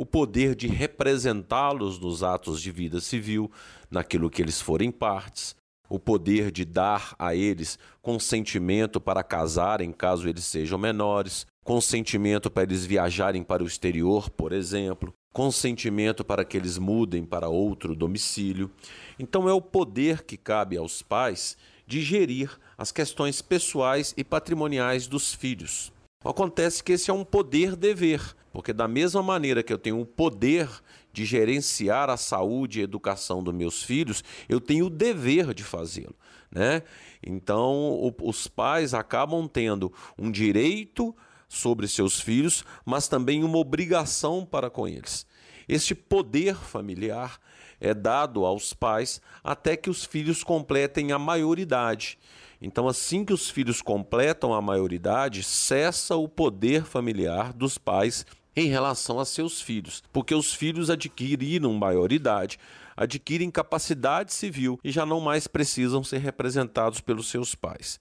o 0.01 0.07
poder 0.07 0.55
de 0.55 0.67
representá-los 0.67 1.99
nos 1.99 2.23
atos 2.23 2.63
de 2.63 2.73
vida 2.73 3.03
civil, 3.03 3.53
naquilo 3.91 4.31
que 4.31 4.41
eles 4.41 4.59
forem 4.59 4.91
partes, 4.91 5.55
o 5.91 5.99
poder 5.99 6.51
de 6.51 6.65
dar 6.65 7.15
a 7.19 7.35
eles 7.35 7.79
consentimento 8.01 8.99
para 8.99 9.23
casarem 9.23 9.93
caso 9.93 10.27
eles 10.27 10.47
sejam 10.47 10.79
menores, 10.79 11.47
consentimento 11.63 12.51
para 12.51 12.63
eles 12.63 12.87
viajarem 12.87 13.43
para 13.43 13.63
o 13.63 13.67
exterior, 13.67 14.31
por 14.31 14.53
exemplo, 14.53 15.13
consentimento 15.33 16.25
para 16.25 16.45
que 16.45 16.57
eles 16.57 16.79
mudem 16.79 17.25
para 17.25 17.49
outro 17.49 17.95
domicílio. 17.95 18.71
Então 19.19 19.49
é 19.49 19.53
o 19.53 19.61
poder 19.61 20.25
que 20.25 20.37
cabe 20.37 20.77
aos 20.77 21.03
pais 21.03 21.57
de 21.87 22.01
gerir 22.01 22.59
as 22.79 22.93
questões 22.93 23.43
pessoais 23.43 24.15
e 24.17 24.25
patrimoniais 24.25 25.07
dos 25.07 25.35
filhos. 25.35 25.93
Acontece 26.25 26.85
que 26.85 26.93
esse 26.93 27.11
é 27.11 27.15
um 27.15 27.25
poder-dever, 27.25 28.37
porque, 28.53 28.73
da 28.73 28.87
mesma 28.87 29.23
maneira 29.23 29.63
que 29.63 29.73
eu 29.73 29.79
tenho 29.79 30.01
o 30.01 30.07
poder 30.07 30.69
de 31.13 31.25
gerenciar 31.25 32.11
a 32.11 32.17
saúde 32.17 32.79
e 32.79 32.83
a 32.83 32.85
educação 32.85 33.43
dos 33.43 33.55
meus 33.55 33.83
filhos, 33.83 34.23
eu 34.49 34.61
tenho 34.61 34.87
o 34.87 34.91
dever 34.91 35.55
de 35.55 35.65
fazê-lo. 35.65 36.15
Né? 36.51 36.83
Então, 37.27 37.73
o, 37.73 38.15
os 38.23 38.47
pais 38.47 38.93
acabam 38.93 39.49
tendo 39.49 39.93
um 40.19 40.31
direito 40.31 41.15
sobre 41.51 41.89
seus 41.89 42.21
filhos, 42.21 42.65
mas 42.85 43.09
também 43.09 43.43
uma 43.43 43.59
obrigação 43.59 44.47
para 44.47 44.71
com 44.71 44.87
eles. 44.87 45.27
Este 45.69 45.95
poder 45.95 46.55
familiar 46.55 47.39
é 47.81 47.93
dado 47.93 48.47
aos 48.47 48.73
pais 48.73 49.21
até 49.43 49.77
que 49.77 49.91
os 49.91 50.05
filhos 50.05 50.45
completem 50.45 51.11
a 51.11 51.19
maioridade. 51.19 52.19
Então, 52.63 52.87
assim 52.87 53.25
que 53.25 53.33
os 53.33 53.51
filhos 53.51 53.83
completam 53.83 54.55
a 54.55 54.63
maioridade, 54.63 55.43
cessa 55.43 56.15
o 56.15 56.29
poder 56.29 56.85
familiar 56.85 57.53
dos 57.53 57.79
pais 57.79 58.25
em 58.55 58.69
relação 58.69 59.19
a 59.19 59.25
seus 59.25 59.61
filhos, 59.61 60.03
porque 60.13 60.35
os 60.35 60.53
filhos 60.53 60.89
adquiriram 60.89 61.73
maioridade, 61.73 62.59
adquirem 62.97 63.51
capacidade 63.51 64.33
civil 64.33 64.79
e 64.85 64.91
já 64.93 65.07
não 65.07 65.21
mais 65.21 65.47
precisam 65.47 66.05
ser 66.05 66.19
representados 66.19 67.01
pelos 67.01 67.29
seus 67.29 67.55
pais. 67.55 67.99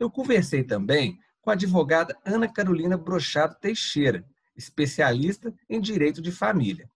Eu 0.00 0.10
conversei 0.10 0.64
também 0.64 1.18
com 1.42 1.50
a 1.50 1.52
advogada 1.52 2.16
Ana 2.24 2.50
Carolina 2.50 2.96
Brochado 2.96 3.56
Teixeira, 3.60 4.24
especialista 4.56 5.52
em 5.68 5.78
direito 5.78 6.22
de 6.22 6.32
família. 6.32 6.88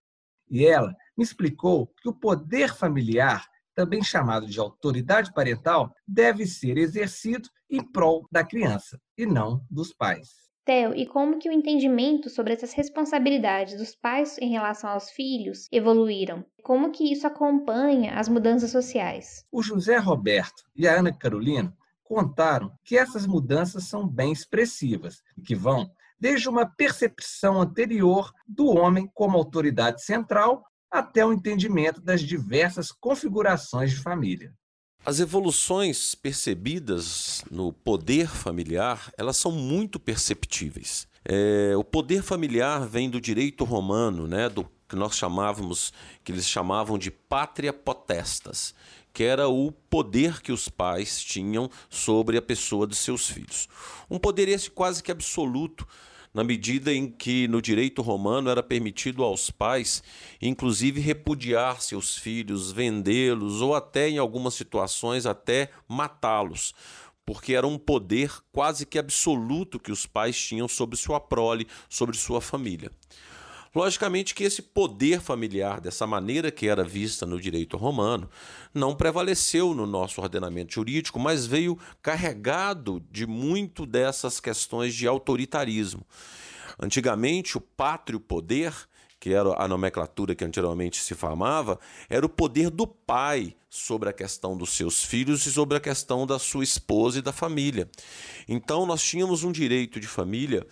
E 0.48 0.64
ela 0.64 0.96
me 1.14 1.22
explicou 1.22 1.92
que 2.00 2.08
o 2.08 2.14
poder 2.14 2.74
familiar 2.74 3.44
também 3.76 4.02
chamado 4.02 4.46
de 4.46 4.58
autoridade 4.58 5.32
parental, 5.34 5.94
deve 6.08 6.46
ser 6.46 6.78
exercido 6.78 7.50
em 7.70 7.82
prol 7.82 8.26
da 8.32 8.42
criança 8.42 8.98
e 9.18 9.26
não 9.26 9.60
dos 9.70 9.92
pais. 9.92 10.46
Theo, 10.64 10.96
e 10.96 11.06
como 11.06 11.38
que 11.38 11.48
o 11.48 11.52
entendimento 11.52 12.28
sobre 12.28 12.54
essas 12.54 12.72
responsabilidades 12.72 13.76
dos 13.76 13.94
pais 13.94 14.36
em 14.38 14.50
relação 14.50 14.90
aos 14.90 15.10
filhos 15.10 15.68
evoluíram? 15.70 16.44
Como 16.64 16.90
que 16.90 17.12
isso 17.12 17.24
acompanha 17.24 18.14
as 18.18 18.28
mudanças 18.28 18.72
sociais? 18.72 19.44
O 19.52 19.62
José 19.62 19.98
Roberto 19.98 20.64
e 20.74 20.88
a 20.88 20.98
Ana 20.98 21.16
Carolina 21.16 21.72
contaram 22.08 22.72
que 22.84 22.96
essas 22.96 23.26
mudanças 23.26 23.84
são 23.84 24.06
bem 24.06 24.32
expressivas 24.32 25.22
e 25.36 25.42
que 25.42 25.54
vão 25.54 25.90
desde 26.18 26.48
uma 26.48 26.64
percepção 26.64 27.60
anterior 27.60 28.32
do 28.46 28.66
homem 28.68 29.10
como 29.12 29.36
autoridade 29.36 30.02
central 30.02 30.64
até 30.90 31.24
o 31.24 31.32
entendimento 31.32 32.00
das 32.00 32.22
diversas 32.22 32.90
configurações 32.90 33.90
de 33.90 34.00
família. 34.00 34.54
As 35.04 35.20
evoluções 35.20 36.14
percebidas 36.14 37.44
no 37.50 37.72
poder 37.72 38.28
familiar, 38.28 39.12
elas 39.16 39.36
são 39.36 39.52
muito 39.52 40.00
perceptíveis. 40.00 41.06
É, 41.24 41.76
o 41.76 41.84
poder 41.84 42.22
familiar 42.22 42.86
vem 42.86 43.10
do 43.10 43.20
direito 43.20 43.64
romano, 43.64 44.26
né, 44.26 44.48
do 44.48 44.64
que 44.88 44.96
nós 44.96 45.16
chamávamos, 45.16 45.92
que 46.24 46.32
eles 46.32 46.46
chamavam 46.46 46.96
de 46.96 47.10
pátria 47.10 47.72
potestas, 47.72 48.74
que 49.16 49.24
era 49.24 49.48
o 49.48 49.72
poder 49.72 50.42
que 50.42 50.52
os 50.52 50.68
pais 50.68 51.24
tinham 51.24 51.70
sobre 51.88 52.36
a 52.36 52.42
pessoa 52.42 52.86
de 52.86 52.94
seus 52.94 53.26
filhos. 53.30 53.66
Um 54.10 54.18
poder 54.18 54.46
esse 54.46 54.70
quase 54.70 55.02
que 55.02 55.10
absoluto, 55.10 55.88
na 56.34 56.44
medida 56.44 56.92
em 56.92 57.10
que 57.10 57.48
no 57.48 57.62
direito 57.62 58.02
romano 58.02 58.50
era 58.50 58.62
permitido 58.62 59.24
aos 59.24 59.50
pais, 59.50 60.02
inclusive, 60.38 61.00
repudiar 61.00 61.80
seus 61.80 62.18
filhos, 62.18 62.70
vendê-los 62.70 63.62
ou 63.62 63.74
até, 63.74 64.10
em 64.10 64.18
algumas 64.18 64.52
situações, 64.52 65.24
até 65.24 65.70
matá-los 65.88 66.74
porque 67.24 67.54
era 67.54 67.66
um 67.66 67.76
poder 67.76 68.30
quase 68.52 68.86
que 68.86 69.00
absoluto 69.00 69.80
que 69.80 69.90
os 69.90 70.06
pais 70.06 70.38
tinham 70.38 70.68
sobre 70.68 70.96
sua 70.96 71.18
prole, 71.18 71.66
sobre 71.88 72.16
sua 72.16 72.40
família. 72.40 72.88
Logicamente 73.76 74.34
que 74.34 74.42
esse 74.42 74.62
poder 74.62 75.20
familiar, 75.20 75.82
dessa 75.82 76.06
maneira 76.06 76.50
que 76.50 76.66
era 76.66 76.82
vista 76.82 77.26
no 77.26 77.38
direito 77.38 77.76
romano, 77.76 78.26
não 78.72 78.96
prevaleceu 78.96 79.74
no 79.74 79.86
nosso 79.86 80.22
ordenamento 80.22 80.72
jurídico, 80.72 81.20
mas 81.20 81.44
veio 81.44 81.78
carregado 82.00 83.04
de 83.10 83.26
muito 83.26 83.84
dessas 83.84 84.40
questões 84.40 84.94
de 84.94 85.06
autoritarismo. 85.06 86.06
Antigamente, 86.80 87.58
o 87.58 87.60
pátrio 87.60 88.18
poder 88.18 88.72
que 89.18 89.32
era 89.32 89.60
a 89.60 89.66
nomenclatura 89.66 90.34
que 90.34 90.44
anteriormente 90.44 91.00
se 91.00 91.14
famava, 91.14 91.80
era 92.08 92.24
o 92.24 92.28
poder 92.28 92.70
do 92.70 92.86
pai 92.86 93.56
sobre 93.68 94.08
a 94.08 94.12
questão 94.12 94.56
dos 94.56 94.70
seus 94.70 95.02
filhos 95.02 95.44
e 95.46 95.52
sobre 95.52 95.76
a 95.76 95.80
questão 95.80 96.26
da 96.26 96.38
sua 96.38 96.62
esposa 96.62 97.18
e 97.18 97.22
da 97.22 97.32
família. 97.32 97.90
Então 98.46 98.86
nós 98.86 99.02
tínhamos 99.02 99.42
um 99.42 99.50
direito 99.50 99.98
de 99.98 100.06
família 100.06 100.66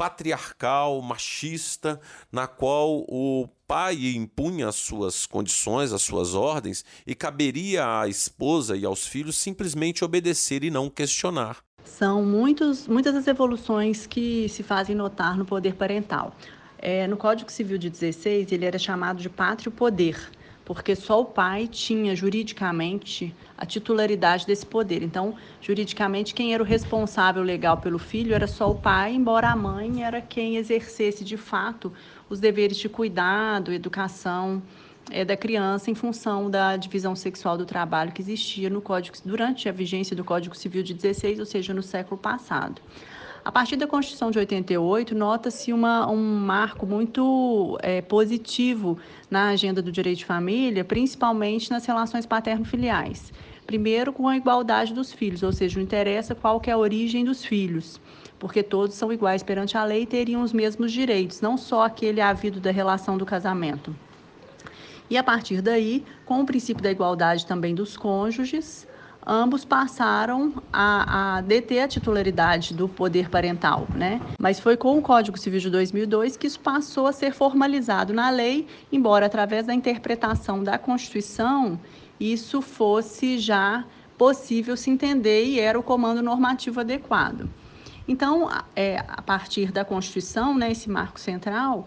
patriarcal, 0.00 1.02
machista, 1.02 2.00
na 2.32 2.46
qual 2.46 3.04
o 3.06 3.46
pai 3.68 4.16
impunha 4.16 4.66
as 4.66 4.76
suas 4.76 5.26
condições, 5.26 5.92
as 5.92 6.00
suas 6.00 6.34
ordens, 6.34 6.82
e 7.06 7.14
caberia 7.14 8.00
à 8.00 8.08
esposa 8.08 8.78
e 8.78 8.86
aos 8.86 9.06
filhos 9.06 9.36
simplesmente 9.36 10.02
obedecer 10.02 10.64
e 10.64 10.70
não 10.70 10.88
questionar. 10.88 11.58
São 11.84 12.24
muitos, 12.24 12.88
muitas 12.88 13.14
as 13.14 13.26
evoluções 13.26 14.06
que 14.06 14.48
se 14.48 14.62
fazem 14.62 14.96
notar 14.96 15.36
no 15.36 15.44
poder 15.44 15.74
parental. 15.74 16.34
É, 16.78 17.06
no 17.06 17.18
Código 17.18 17.52
Civil 17.52 17.76
de 17.76 17.90
16, 17.90 18.52
ele 18.52 18.64
era 18.64 18.78
chamado 18.78 19.20
de 19.20 19.28
pátrio 19.28 19.70
poder, 19.70 20.16
porque 20.72 20.94
só 20.94 21.20
o 21.20 21.24
pai 21.24 21.66
tinha 21.66 22.14
juridicamente 22.14 23.34
a 23.58 23.66
titularidade 23.66 24.46
desse 24.46 24.64
poder. 24.64 25.02
Então, 25.02 25.34
juridicamente, 25.60 26.32
quem 26.32 26.54
era 26.54 26.62
o 26.62 26.66
responsável 26.66 27.42
legal 27.42 27.78
pelo 27.78 27.98
filho 27.98 28.32
era 28.32 28.46
só 28.46 28.70
o 28.70 28.76
pai, 28.76 29.12
embora 29.12 29.48
a 29.48 29.56
mãe 29.56 30.04
era 30.04 30.20
quem 30.20 30.58
exercesse 30.58 31.24
de 31.24 31.36
fato 31.36 31.92
os 32.28 32.38
deveres 32.38 32.76
de 32.76 32.88
cuidado, 32.88 33.72
educação 33.72 34.62
é, 35.10 35.24
da 35.24 35.36
criança 35.36 35.90
em 35.90 35.94
função 35.96 36.48
da 36.48 36.76
divisão 36.76 37.16
sexual 37.16 37.58
do 37.58 37.66
trabalho 37.66 38.12
que 38.12 38.22
existia 38.22 38.70
no 38.70 38.80
Código 38.80 39.16
durante 39.24 39.68
a 39.68 39.72
vigência 39.72 40.14
do 40.14 40.22
Código 40.22 40.56
Civil 40.56 40.84
de 40.84 40.94
16, 40.94 41.40
ou 41.40 41.46
seja, 41.46 41.74
no 41.74 41.82
século 41.82 42.16
passado. 42.16 42.80
A 43.42 43.50
partir 43.50 43.76
da 43.76 43.86
Constituição 43.86 44.30
de 44.30 44.38
88, 44.38 45.14
nota-se 45.14 45.72
um 45.72 45.78
marco 45.78 46.84
muito 46.84 47.78
é, 47.82 48.02
positivo 48.02 48.98
na 49.30 49.48
agenda 49.48 49.80
do 49.80 49.90
direito 49.90 50.18
de 50.18 50.24
família, 50.26 50.84
principalmente 50.84 51.70
nas 51.70 51.86
relações 51.86 52.26
paterno-filiais. 52.26 53.32
Primeiro, 53.66 54.12
com 54.12 54.28
a 54.28 54.36
igualdade 54.36 54.92
dos 54.92 55.10
filhos, 55.10 55.42
ou 55.42 55.52
seja, 55.52 55.76
não 55.76 55.84
interessa 55.84 56.34
qual 56.34 56.60
é 56.66 56.70
a 56.70 56.76
origem 56.76 57.24
dos 57.24 57.42
filhos, 57.42 57.98
porque 58.38 58.62
todos 58.62 58.94
são 58.94 59.10
iguais 59.10 59.42
perante 59.42 59.78
a 59.78 59.84
lei 59.84 60.02
e 60.02 60.06
teriam 60.06 60.42
os 60.42 60.52
mesmos 60.52 60.92
direitos, 60.92 61.40
não 61.40 61.56
só 61.56 61.84
aquele 61.84 62.20
havido 62.20 62.60
da 62.60 62.70
relação 62.70 63.16
do 63.16 63.24
casamento. 63.24 63.96
E 65.08 65.16
a 65.16 65.24
partir 65.24 65.62
daí, 65.62 66.04
com 66.26 66.40
o 66.40 66.46
princípio 66.46 66.82
da 66.82 66.90
igualdade 66.90 67.46
também 67.46 67.74
dos 67.74 67.96
cônjuges, 67.96 68.86
ambos 69.26 69.64
passaram 69.64 70.52
a, 70.72 71.36
a, 71.36 71.40
deter 71.40 71.82
a 71.82 71.88
titularidade 71.88 72.74
do 72.74 72.88
poder 72.88 73.28
parental, 73.28 73.86
né? 73.94 74.20
Mas 74.38 74.58
foi 74.58 74.76
com 74.76 74.98
o 74.98 75.02
Código 75.02 75.38
Civil 75.38 75.60
de 75.60 75.70
2002 75.70 76.36
que 76.36 76.46
isso 76.46 76.60
passou 76.60 77.06
a 77.06 77.12
ser 77.12 77.32
formalizado 77.32 78.12
na 78.12 78.30
lei, 78.30 78.66
embora 78.90 79.26
através 79.26 79.66
da 79.66 79.74
interpretação 79.74 80.62
da 80.62 80.78
Constituição 80.78 81.78
isso 82.20 82.60
fosse 82.60 83.38
já 83.38 83.84
possível 84.18 84.76
se 84.76 84.90
entender 84.90 85.44
e 85.46 85.58
era 85.58 85.78
o 85.78 85.82
comando 85.82 86.22
normativo 86.22 86.80
adequado. 86.80 87.48
Então, 88.06 88.50
é, 88.76 88.98
a 89.08 89.22
partir 89.22 89.72
da 89.72 89.84
Constituição, 89.84 90.54
né, 90.54 90.70
esse 90.70 90.90
marco 90.90 91.18
central, 91.18 91.86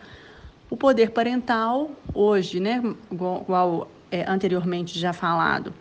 o 0.70 0.76
poder 0.76 1.12
parental 1.12 1.92
hoje, 2.14 2.60
né, 2.60 2.82
igual, 3.12 3.42
igual 3.44 3.92
é, 4.10 4.26
anteriormente 4.28 4.98
já 4.98 5.14
falado, 5.14 5.72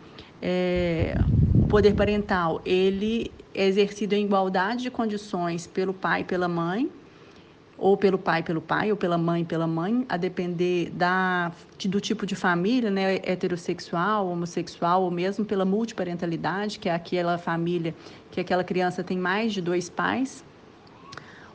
é, 0.45 1.15
o 1.55 1.67
poder 1.67 1.93
parental 1.93 2.61
ele 2.65 3.31
é 3.55 3.65
exercido 3.65 4.13
em 4.13 4.25
igualdade 4.25 4.83
de 4.83 4.91
condições 4.91 5.65
pelo 5.65 5.93
pai 5.93 6.19
e 6.21 6.23
pela 6.25 6.49
mãe, 6.49 6.91
ou 7.77 7.95
pelo 7.95 8.17
pai 8.17 8.43
pelo 8.43 8.61
pai, 8.61 8.91
ou 8.91 8.97
pela 8.97 9.17
mãe 9.17 9.45
pela 9.45 9.65
mãe, 9.65 10.05
a 10.09 10.17
depender 10.17 10.89
da, 10.89 11.53
do 11.85 12.01
tipo 12.01 12.25
de 12.25 12.35
família, 12.35 12.91
né, 12.91 13.15
heterossexual, 13.23 14.27
homossexual, 14.27 15.03
ou 15.03 15.11
mesmo 15.11 15.45
pela 15.45 15.63
multiparentalidade, 15.63 16.77
que 16.77 16.89
é 16.89 16.93
aquela 16.93 17.37
família 17.37 17.95
que 18.29 18.41
aquela 18.41 18.65
criança 18.65 19.01
tem 19.01 19.17
mais 19.17 19.53
de 19.53 19.61
dois 19.61 19.89
pais 19.89 20.43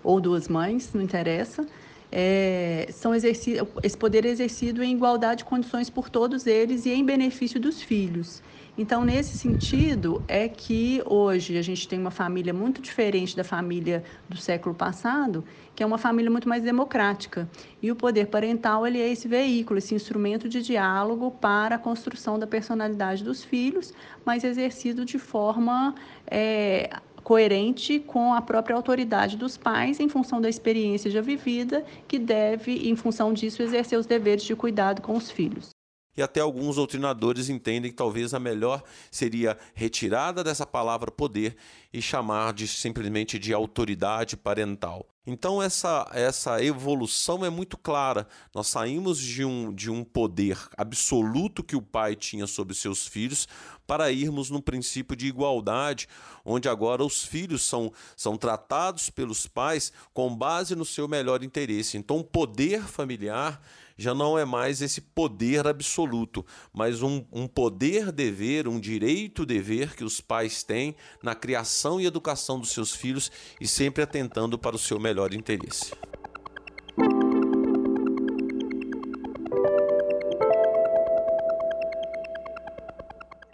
ou 0.03 0.19
duas 0.19 0.49
mães, 0.49 0.95
não 0.95 1.03
interessa. 1.03 1.67
É, 2.11 2.89
são 2.91 3.15
esse 3.15 3.59
poder 3.99 4.25
é 4.25 4.29
exercido 4.31 4.83
em 4.83 4.95
igualdade 4.95 5.39
de 5.39 5.45
condições 5.45 5.91
por 5.91 6.09
todos 6.09 6.47
eles 6.47 6.87
e 6.87 6.91
em 6.91 7.05
benefício 7.05 7.61
dos 7.61 7.83
filhos. 7.83 8.43
Então, 8.79 9.05
nesse 9.05 9.37
sentido, 9.37 10.23
é 10.29 10.49
que 10.49 11.03
hoje 11.05 11.59
a 11.59 11.63
gente 11.63 11.89
tem 11.89 11.99
uma 11.99 12.13
família 12.13 12.55
muito 12.55 12.81
diferente 12.81 13.37
da 13.37 13.43
família 13.43 14.05
do 14.29 14.37
século 14.37 14.73
passado, 14.73 15.45
que 15.75 15.83
é 15.83 15.87
uma 15.87 15.99
família 15.99 16.31
muito 16.31 16.49
mais 16.49 16.63
democrática. 16.63 17.49
E 17.83 17.91
o 17.91 17.97
poder 17.97 18.29
parental 18.29 18.87
ele 18.87 19.01
é 19.01 19.09
esse 19.09 19.27
veículo, 19.27 19.79
esse 19.79 19.97
instrumento 19.97 20.49
de 20.49 20.63
diálogo 20.63 21.33
para 21.33 21.75
a 21.75 21.79
construção 21.79 22.39
da 22.39 22.47
personalidade 22.47 23.25
dos 23.25 23.43
filhos, 23.43 23.93
mas 24.25 24.45
exercido 24.45 25.05
de 25.05 25.19
forma 25.19 25.93
é, 26.25 26.89
coerente 27.25 27.99
com 27.99 28.33
a 28.33 28.41
própria 28.41 28.77
autoridade 28.77 29.37
dos 29.37 29.57
pais, 29.57 29.99
em 29.99 30.09
função 30.09 30.41
da 30.41 30.49
experiência 30.49 31.11
já 31.11 31.21
vivida, 31.21 31.85
que 32.07 32.17
deve, 32.17 32.89
em 32.89 32.95
função 32.95 33.33
disso, 33.33 33.61
exercer 33.61 33.99
os 33.99 34.07
deveres 34.07 34.45
de 34.45 34.55
cuidado 34.55 35.03
com 35.03 35.17
os 35.17 35.33
filhos 35.33 35.78
e 36.19 36.23
até 36.23 36.41
alguns 36.41 36.75
doutrinadores 36.75 37.49
entendem 37.49 37.93
que 37.93 37.97
talvez 37.97 38.35
a 38.35 38.41
melhor 38.41 38.83
seria 39.09 39.57
retirada 39.73 40.43
dessa 40.43 40.67
palavra 40.67 41.13
poder 41.13 41.57
e 41.93 42.03
chamar 42.03 42.53
de 42.53 42.67
simplesmente 42.67 43.39
de 43.39 43.55
autoridade 43.55 44.37
parental. 44.37 45.07
Então 45.25 45.63
essa, 45.63 46.11
essa 46.13 46.61
evolução 46.65 47.45
é 47.45 47.51
muito 47.51 47.79
clara. 47.79 48.27
Nós 48.53 48.67
saímos 48.67 49.21
de 49.21 49.45
um, 49.45 49.73
de 49.73 49.91
um 49.91 50.03
poder 50.03 50.59
absoluto 50.77 51.63
que 51.63 51.77
o 51.77 51.83
pai 51.83 52.17
tinha 52.17 52.49
sobre 52.49 52.75
seus 52.75 53.07
filhos 53.07 53.47
para 53.87 54.11
irmos 54.11 54.51
no 54.51 54.61
princípio 54.61 55.15
de 55.15 55.29
igualdade, 55.29 56.09
onde 56.45 56.69
agora 56.69 57.05
os 57.05 57.25
filhos 57.25 57.63
são, 57.63 57.93
são 58.17 58.37
tratados 58.37 59.09
pelos 59.09 59.47
pais 59.47 59.93
com 60.13 60.35
base 60.35 60.75
no 60.75 60.85
seu 60.85 61.07
melhor 61.07 61.45
interesse. 61.45 61.97
Então 61.97 62.19
o 62.19 62.25
poder 62.25 62.83
familiar 62.83 63.63
já 63.99 64.15
não 64.15 64.39
é 64.39 64.45
mais 64.45 64.81
esse 64.81 65.01
poder 65.01 65.67
absoluto, 65.67 66.47
mas 66.73 67.03
um, 67.03 67.27
um 67.33 67.49
poder-dever, 67.49 68.69
um 68.69 68.79
direito-dever 68.79 69.97
que 69.97 70.05
os 70.05 70.21
pais 70.21 70.63
têm 70.63 70.95
na 71.23 71.35
criação 71.35 72.01
e 72.01 72.07
educação 72.07 72.61
dos 72.61 72.71
seus 72.71 72.95
filhos 72.95 73.31
e 73.61 73.67
sempre 73.67 74.05
atentando 74.05 74.57
para 74.57 74.77
o 74.77 74.79
seu 74.79 75.01
melhor 75.01 75.35
interesse. 75.35 75.93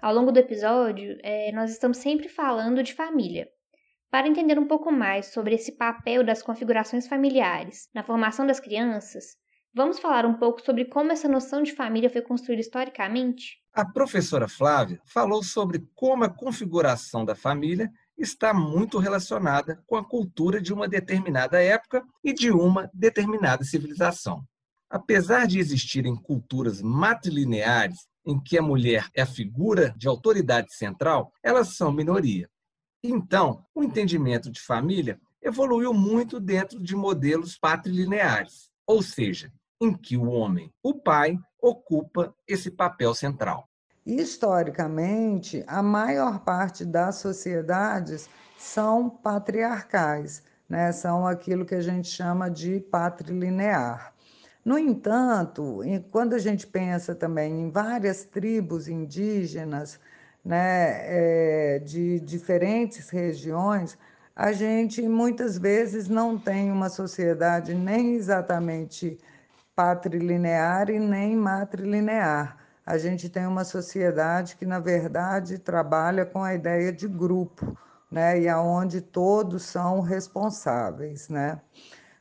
Ao 0.03 0.13
longo 0.13 0.31
do 0.31 0.39
episódio, 0.39 1.17
é, 1.23 1.51
nós 1.53 1.71
estamos 1.71 1.97
sempre 1.97 2.29
falando 2.29 2.83
de 2.83 2.93
família. 2.93 3.49
Para 4.11 4.29
entender 4.29 4.59
um 4.59 4.67
pouco 4.69 4.93
mais 4.93 5.33
sobre 5.33 5.55
esse 5.55 5.73
papel 5.73 6.23
das 6.23 6.43
configurações 6.43 7.09
familiares 7.09 7.89
na 7.95 8.05
formação 8.05 8.47
das 8.47 8.61
crianças, 8.61 9.39
Vamos 9.77 9.99
falar 9.99 10.25
um 10.25 10.35
pouco 10.35 10.63
sobre 10.63 10.85
como 10.85 11.11
essa 11.11 11.27
noção 11.27 11.61
de 11.61 11.73
família 11.73 12.09
foi 12.09 12.23
construída 12.23 12.61
historicamente? 12.61 13.61
A 13.73 13.85
professora 13.85 14.47
Flávia 14.47 15.01
falou 15.05 15.43
sobre 15.43 15.85
como 15.97 16.23
a 16.23 16.29
configuração 16.29 17.25
da 17.25 17.35
família 17.35 17.91
está 18.17 18.55
muito 18.55 18.99
relacionada 18.99 19.83
com 19.85 19.97
a 19.97 20.09
cultura 20.09 20.61
de 20.61 20.73
uma 20.73 20.87
determinada 20.87 21.61
época 21.61 22.05
e 22.23 22.33
de 22.33 22.53
uma 22.53 22.89
determinada 22.95 23.65
civilização. 23.65 24.45
Apesar 24.89 25.45
de 25.49 25.59
existirem 25.59 26.15
culturas 26.15 26.81
matrilineares 26.81 28.07
em 28.25 28.41
que 28.41 28.57
a 28.57 28.63
mulher 28.63 29.09
é 29.13 29.23
a 29.23 29.27
figura 29.27 29.93
de 29.97 30.07
autoridade 30.07 30.73
central, 30.73 31.33
elas 31.43 31.77
são 31.77 31.91
minoria. 31.91 32.49
Então, 33.03 33.67
o 33.75 33.83
entendimento 33.83 34.53
de 34.53 34.61
família 34.61 35.21
evoluiu 35.43 35.93
muito 35.93 36.39
dentro 36.39 36.81
de 36.81 36.95
modelos 36.95 37.59
patrilineares, 37.59 38.71
ou 38.87 39.03
seja, 39.03 39.53
em 39.85 39.93
que 39.95 40.17
o 40.17 40.29
homem, 40.31 40.73
o 40.83 40.95
pai, 40.95 41.39
ocupa 41.61 42.35
esse 42.49 42.71
papel 42.71 43.15
central. 43.15 43.69
historicamente, 44.07 45.65
a 45.67 45.83
maior 45.83 46.41
parte 46.41 46.85
das 46.85 47.17
sociedades 47.17 48.29
são 48.59 49.09
patriarcais, 49.09 50.43
né? 50.69 50.93
são 50.93 51.27
aquilo 51.27 51.65
que 51.65 51.75
a 51.75 51.81
gente 51.81 52.09
chama 52.09 52.51
de 52.51 52.81
patrilinear. 52.81 54.13
No 54.65 54.79
entanto, 54.79 55.81
quando 56.11 56.35
a 56.35 56.39
gente 56.39 56.67
pensa 56.67 57.15
também 57.15 57.61
em 57.63 57.71
várias 57.71 58.25
tribos 58.25 58.89
indígenas 58.89 60.01
né, 60.45 61.77
é, 61.77 61.79
de 61.79 62.21
diferentes 62.21 63.11
regiões, 63.11 63.99
a 64.35 64.53
gente 64.53 65.01
muitas 65.03 65.57
vezes 65.59 66.09
não 66.09 66.39
tem 66.39 66.73
uma 66.73 66.89
sociedade 66.89 67.75
nem 67.75 68.15
exatamente 68.15 69.19
patrilinear 69.75 70.91
e 70.91 70.99
nem 70.99 71.37
matrilinear. 71.37 72.57
A 72.87 72.99
gente 72.99 73.29
tem 73.29 73.47
uma 73.47 73.65
sociedade 73.65 74.57
que, 74.57 74.67
na 74.67 74.79
verdade, 74.79 75.59
trabalha 75.59 76.27
com 76.27 76.43
a 76.43 76.55
ideia 76.55 76.93
de 76.93 77.09
grupo, 77.09 77.77
né? 78.11 78.41
E 78.41 78.49
aonde 78.49 79.01
todos 79.01 79.63
são 79.65 80.01
responsáveis, 80.01 81.29
né? 81.29 81.61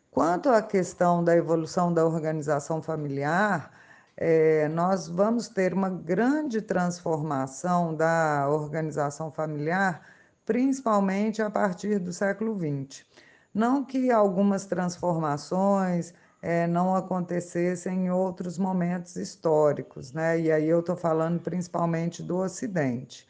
Quanto 0.09 0.49
à 0.49 0.61
questão 0.61 1.23
da 1.23 1.35
evolução 1.35 1.93
da 1.93 2.05
organização 2.05 2.81
familiar, 2.81 3.71
é, 4.15 4.67
nós 4.69 5.07
vamos 5.07 5.47
ter 5.49 5.73
uma 5.73 5.89
grande 5.89 6.61
transformação 6.61 7.95
da 7.95 8.47
organização 8.47 9.31
familiar, 9.31 10.01
principalmente 10.45 11.41
a 11.41 11.49
partir 11.49 11.99
do 11.99 12.13
século 12.13 12.57
XX. 12.57 13.05
Não 13.53 13.83
que 13.83 14.11
algumas 14.11 14.65
transformações 14.65 16.13
é, 16.43 16.67
não 16.67 16.93
acontecessem 16.93 18.07
em 18.07 18.11
outros 18.11 18.57
momentos 18.57 19.15
históricos, 19.15 20.11
né? 20.11 20.37
e 20.37 20.51
aí 20.51 20.67
eu 20.67 20.81
estou 20.81 20.97
falando 20.97 21.39
principalmente 21.39 22.21
do 22.21 22.39
Ocidente. 22.39 23.25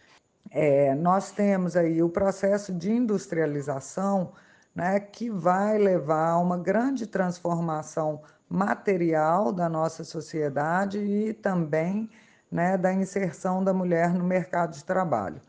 É, 0.50 0.96
nós 0.96 1.32
temos 1.32 1.76
aí 1.76 2.02
o 2.02 2.10
processo 2.10 2.74
de 2.74 2.92
industrialização 2.92 4.34
né, 4.74 5.00
que 5.00 5.30
vai 5.30 5.78
levar 5.78 6.32
a 6.32 6.40
uma 6.40 6.58
grande 6.58 7.06
transformação 7.06 8.24
material 8.50 9.52
da 9.52 9.70
nossa 9.70 10.04
sociedade 10.04 10.98
e 10.98 11.34
também 11.34 12.10
né, 12.52 12.80
da 12.80 12.92
inserção 12.92 13.64
da 13.64 13.76
mulher 13.76 14.12
no 14.12 14.24
mercado 14.24 14.74
de 14.74 14.84
trabalho. 14.84 15.40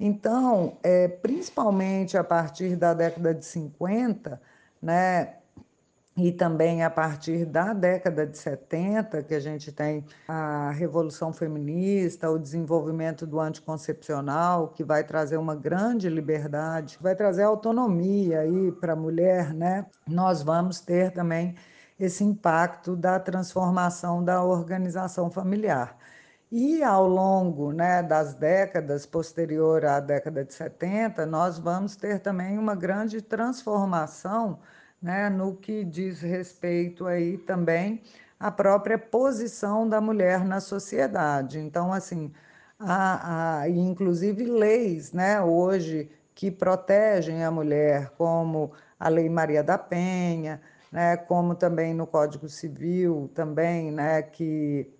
Então, 0.00 0.78
é, 0.82 1.06
principalmente 1.06 2.16
a 2.16 2.24
partir 2.24 2.76
da 2.76 2.94
década 2.94 3.34
de 3.34 3.44
50, 3.44 4.40
né, 4.80 5.36
e 6.16 6.30
também 6.30 6.84
a 6.84 6.90
partir 6.90 7.44
da 7.44 7.72
década 7.72 8.24
de 8.24 8.38
70, 8.38 9.22
que 9.24 9.34
a 9.34 9.40
gente 9.40 9.72
tem 9.72 10.04
a 10.28 10.70
revolução 10.70 11.32
feminista, 11.32 12.30
o 12.30 12.38
desenvolvimento 12.38 13.26
do 13.26 13.40
anticoncepcional, 13.40 14.68
que 14.68 14.84
vai 14.84 15.02
trazer 15.02 15.36
uma 15.38 15.56
grande 15.56 16.08
liberdade, 16.08 16.98
vai 17.00 17.16
trazer 17.16 17.42
autonomia 17.42 18.40
aí 18.40 18.70
para 18.72 18.92
a 18.92 18.96
mulher, 18.96 19.52
né? 19.52 19.86
Nós 20.06 20.42
vamos 20.42 20.80
ter 20.80 21.10
também 21.12 21.56
esse 21.98 22.22
impacto 22.22 22.94
da 22.94 23.18
transformação 23.18 24.22
da 24.22 24.42
organização 24.42 25.30
familiar. 25.30 25.96
E 26.50 26.82
ao 26.84 27.08
longo 27.08 27.72
né, 27.72 28.02
das 28.02 28.34
décadas 28.34 29.04
posterior 29.04 29.84
à 29.84 29.98
década 29.98 30.44
de 30.44 30.54
70, 30.54 31.26
nós 31.26 31.58
vamos 31.58 31.96
ter 31.96 32.20
também 32.20 32.58
uma 32.58 32.76
grande 32.76 33.20
transformação 33.20 34.60
né, 35.04 35.28
no 35.28 35.54
que 35.54 35.84
diz 35.84 36.22
respeito 36.22 37.06
aí 37.06 37.36
também 37.36 38.00
à 38.40 38.50
própria 38.50 38.98
posição 38.98 39.86
da 39.86 40.00
mulher 40.00 40.42
na 40.46 40.60
sociedade. 40.60 41.58
Então, 41.58 41.92
assim, 41.92 42.32
há, 42.80 43.60
há 43.60 43.68
inclusive 43.68 44.44
leis, 44.44 45.12
né, 45.12 45.42
hoje 45.42 46.10
que 46.34 46.50
protegem 46.50 47.44
a 47.44 47.50
mulher, 47.50 48.12
como 48.16 48.72
a 48.98 49.10
Lei 49.10 49.28
Maria 49.28 49.62
da 49.62 49.76
Penha, 49.76 50.58
né, 50.90 51.18
como 51.18 51.54
também 51.54 51.92
no 51.92 52.06
Código 52.06 52.48
Civil, 52.48 53.30
também, 53.34 53.92
né, 53.92 54.22
que 54.22 54.90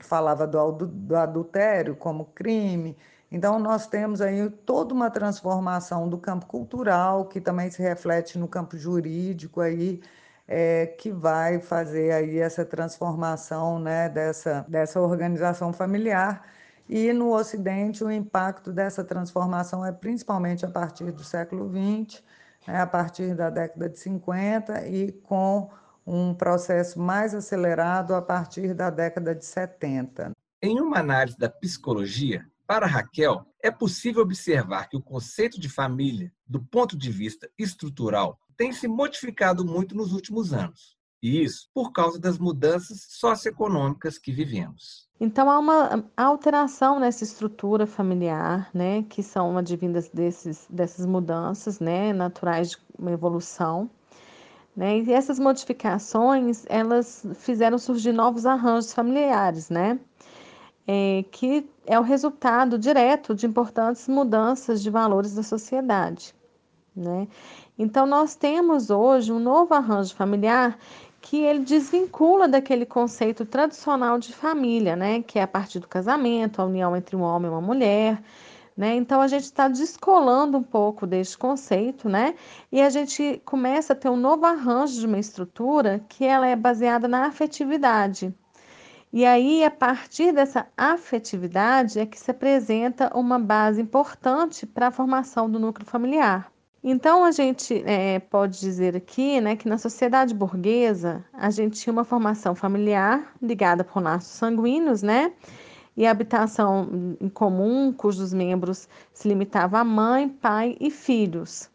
falava 0.00 0.46
do, 0.46 0.72
do 0.72 1.16
adultério 1.16 1.96
como 1.96 2.26
crime. 2.26 2.94
Então, 3.30 3.58
nós 3.58 3.86
temos 3.86 4.20
aí 4.20 4.48
toda 4.64 4.94
uma 4.94 5.10
transformação 5.10 6.08
do 6.08 6.18
campo 6.18 6.46
cultural, 6.46 7.26
que 7.26 7.40
também 7.40 7.70
se 7.70 7.82
reflete 7.82 8.38
no 8.38 8.46
campo 8.46 8.76
jurídico, 8.76 9.60
aí, 9.60 10.00
é, 10.46 10.86
que 10.86 11.10
vai 11.10 11.60
fazer 11.60 12.12
aí 12.12 12.38
essa 12.38 12.64
transformação 12.64 13.78
né, 13.78 14.08
dessa, 14.08 14.64
dessa 14.68 15.00
organização 15.00 15.72
familiar. 15.72 16.46
E 16.88 17.12
no 17.12 17.34
Ocidente, 17.34 18.04
o 18.04 18.10
impacto 18.10 18.72
dessa 18.72 19.02
transformação 19.02 19.84
é 19.84 19.90
principalmente 19.90 20.64
a 20.64 20.70
partir 20.70 21.10
do 21.10 21.24
século 21.24 21.68
XX, 21.68 22.22
né, 22.66 22.80
a 22.80 22.86
partir 22.86 23.34
da 23.34 23.50
década 23.50 23.88
de 23.88 23.98
50 23.98 24.86
e 24.86 25.10
com 25.10 25.68
um 26.06 26.32
processo 26.32 27.00
mais 27.00 27.34
acelerado 27.34 28.14
a 28.14 28.22
partir 28.22 28.72
da 28.72 28.88
década 28.88 29.34
de 29.34 29.44
70. 29.44 30.30
Em 30.62 30.80
uma 30.80 31.00
análise 31.00 31.36
da 31.36 31.50
psicologia, 31.50 32.46
para 32.66 32.86
Raquel, 32.86 33.46
é 33.62 33.70
possível 33.70 34.22
observar 34.22 34.88
que 34.88 34.96
o 34.96 35.02
conceito 35.02 35.60
de 35.60 35.68
família, 35.68 36.32
do 36.46 36.60
ponto 36.60 36.96
de 36.96 37.10
vista 37.10 37.48
estrutural, 37.58 38.38
tem 38.56 38.72
se 38.72 38.88
modificado 38.88 39.64
muito 39.64 39.94
nos 39.94 40.12
últimos 40.12 40.52
anos. 40.52 40.96
E 41.22 41.42
isso 41.42 41.68
por 41.74 41.92
causa 41.92 42.18
das 42.18 42.38
mudanças 42.38 43.06
socioeconômicas 43.08 44.18
que 44.18 44.32
vivemos. 44.32 45.08
Então 45.18 45.50
há 45.50 45.58
uma 45.58 46.04
alteração 46.16 47.00
nessa 47.00 47.24
estrutura 47.24 47.86
familiar, 47.86 48.70
né, 48.74 49.02
que 49.02 49.22
são 49.22 49.56
advindas 49.56 50.08
desses, 50.10 50.66
dessas 50.68 51.06
mudanças, 51.06 51.80
né, 51.80 52.12
naturais 52.12 52.70
de 52.70 52.78
uma 52.98 53.12
evolução. 53.12 53.90
Né? 54.76 54.98
E 54.98 55.12
essas 55.12 55.38
modificações, 55.38 56.64
elas 56.68 57.26
fizeram 57.36 57.78
surgir 57.78 58.12
novos 58.12 58.44
arranjos 58.44 58.92
familiares, 58.92 59.70
né? 59.70 59.98
É, 60.86 61.24
que 61.30 61.68
é 61.84 61.98
o 61.98 62.02
resultado 62.02 62.78
direto 62.78 63.34
de 63.34 63.46
importantes 63.46 64.06
mudanças 64.08 64.82
de 64.82 64.90
valores 64.90 65.34
da 65.34 65.42
sociedade. 65.42 66.34
Né? 66.94 67.28
Então, 67.78 68.06
nós 68.06 68.34
temos 68.34 68.88
hoje 68.88 69.32
um 69.32 69.38
novo 69.38 69.74
arranjo 69.74 70.14
familiar 70.14 70.78
que 71.20 71.38
ele 71.38 71.60
desvincula 71.60 72.46
daquele 72.46 72.86
conceito 72.86 73.44
tradicional 73.44 74.18
de 74.18 74.32
família, 74.32 74.94
né? 74.94 75.22
que 75.22 75.38
é 75.38 75.42
a 75.42 75.48
partir 75.48 75.80
do 75.80 75.88
casamento, 75.88 76.62
a 76.62 76.64
união 76.64 76.96
entre 76.96 77.16
um 77.16 77.22
homem 77.22 77.50
e 77.50 77.52
uma 77.52 77.60
mulher. 77.60 78.22
Né? 78.76 78.94
Então, 78.94 79.20
a 79.20 79.26
gente 79.26 79.44
está 79.44 79.68
descolando 79.68 80.56
um 80.56 80.62
pouco 80.62 81.06
deste 81.06 81.36
conceito, 81.36 82.10
né? 82.10 82.34
E 82.70 82.82
a 82.82 82.90
gente 82.90 83.40
começa 83.42 83.94
a 83.94 83.96
ter 83.96 84.10
um 84.10 84.18
novo 84.18 84.44
arranjo 84.44 85.00
de 85.00 85.06
uma 85.06 85.18
estrutura 85.18 86.04
que 86.10 86.26
ela 86.26 86.46
é 86.46 86.54
baseada 86.54 87.08
na 87.08 87.24
afetividade, 87.24 88.34
e 89.16 89.24
aí, 89.24 89.64
a 89.64 89.70
partir 89.70 90.30
dessa 90.30 90.66
afetividade, 90.76 91.98
é 91.98 92.04
que 92.04 92.20
se 92.20 92.30
apresenta 92.30 93.10
uma 93.16 93.38
base 93.38 93.80
importante 93.80 94.66
para 94.66 94.88
a 94.88 94.90
formação 94.90 95.50
do 95.50 95.58
núcleo 95.58 95.86
familiar. 95.86 96.52
Então, 96.84 97.24
a 97.24 97.30
gente 97.30 97.82
é, 97.86 98.18
pode 98.18 98.60
dizer 98.60 98.94
aqui 98.94 99.40
né, 99.40 99.56
que 99.56 99.70
na 99.70 99.78
sociedade 99.78 100.34
burguesa, 100.34 101.24
a 101.32 101.48
gente 101.48 101.80
tinha 101.80 101.94
uma 101.94 102.04
formação 102.04 102.54
familiar 102.54 103.32
ligada 103.40 103.82
por 103.82 104.02
laços 104.02 104.32
sanguíneos, 104.32 105.00
né? 105.00 105.32
E 105.96 106.06
habitação 106.06 107.16
em 107.18 107.30
comum, 107.30 107.94
cujos 107.94 108.34
membros 108.34 108.86
se 109.14 109.26
limitavam 109.26 109.80
a 109.80 109.84
mãe, 109.84 110.28
pai 110.28 110.76
e 110.78 110.90
filhos, 110.90 111.70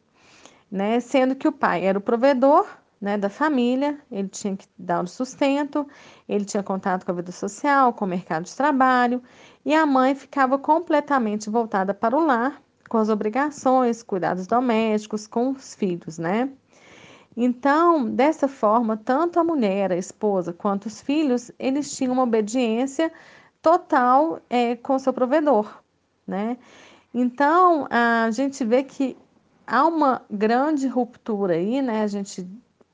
né? 0.69 0.99
Sendo 0.99 1.35
que 1.35 1.47
o 1.47 1.51
pai 1.51 1.83
era 1.85 1.97
o 1.97 2.01
provedor 2.01 2.67
né, 3.01 3.17
da 3.17 3.29
família, 3.29 3.99
ele 4.11 4.27
tinha 4.27 4.55
que 4.55 4.67
dar 4.77 5.03
o 5.03 5.07
sustento, 5.07 5.87
ele 6.29 6.45
tinha 6.45 6.61
contato 6.61 7.03
com 7.03 7.11
a 7.11 7.15
vida 7.15 7.31
social, 7.31 7.91
com 7.93 8.05
o 8.05 8.07
mercado 8.07 8.43
de 8.45 8.55
trabalho, 8.55 9.23
e 9.65 9.73
a 9.73 9.85
mãe 9.87 10.13
ficava 10.13 10.59
completamente 10.59 11.49
voltada 11.49 11.95
para 11.95 12.15
o 12.15 12.23
lar, 12.23 12.61
com 12.87 12.97
as 12.99 13.09
obrigações, 13.09 14.03
cuidados 14.03 14.45
domésticos, 14.45 15.25
com 15.25 15.49
os 15.51 15.73
filhos, 15.73 16.19
né? 16.19 16.49
Então, 17.35 18.09
dessa 18.09 18.47
forma, 18.47 18.97
tanto 18.97 19.39
a 19.39 19.43
mulher, 19.43 19.91
a 19.91 19.97
esposa, 19.97 20.53
quanto 20.53 20.87
os 20.87 21.01
filhos, 21.01 21.49
eles 21.57 21.95
tinham 21.95 22.13
uma 22.13 22.23
obediência 22.23 23.11
total 23.61 24.41
é, 24.49 24.75
com 24.75 24.99
seu 24.99 25.13
provedor, 25.13 25.81
né? 26.27 26.57
Então, 27.13 27.87
a 27.89 28.29
gente 28.31 28.63
vê 28.65 28.83
que 28.83 29.17
há 29.65 29.87
uma 29.87 30.21
grande 30.29 30.87
ruptura 30.87 31.53
aí, 31.53 31.81
né? 31.81 32.03
A 32.03 32.07
gente 32.07 32.45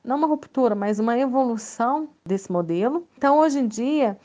não 0.08 0.16
uma 0.16 0.28
ruptura, 0.28 0.74
mas 0.74 1.00
uma 1.00 1.18
evolução 1.20 2.10
desse 2.26 2.50
modelo. 2.52 3.06
Então, 3.18 3.40
hoje 3.40 3.60
em 3.60 3.68
dia, 3.68 4.18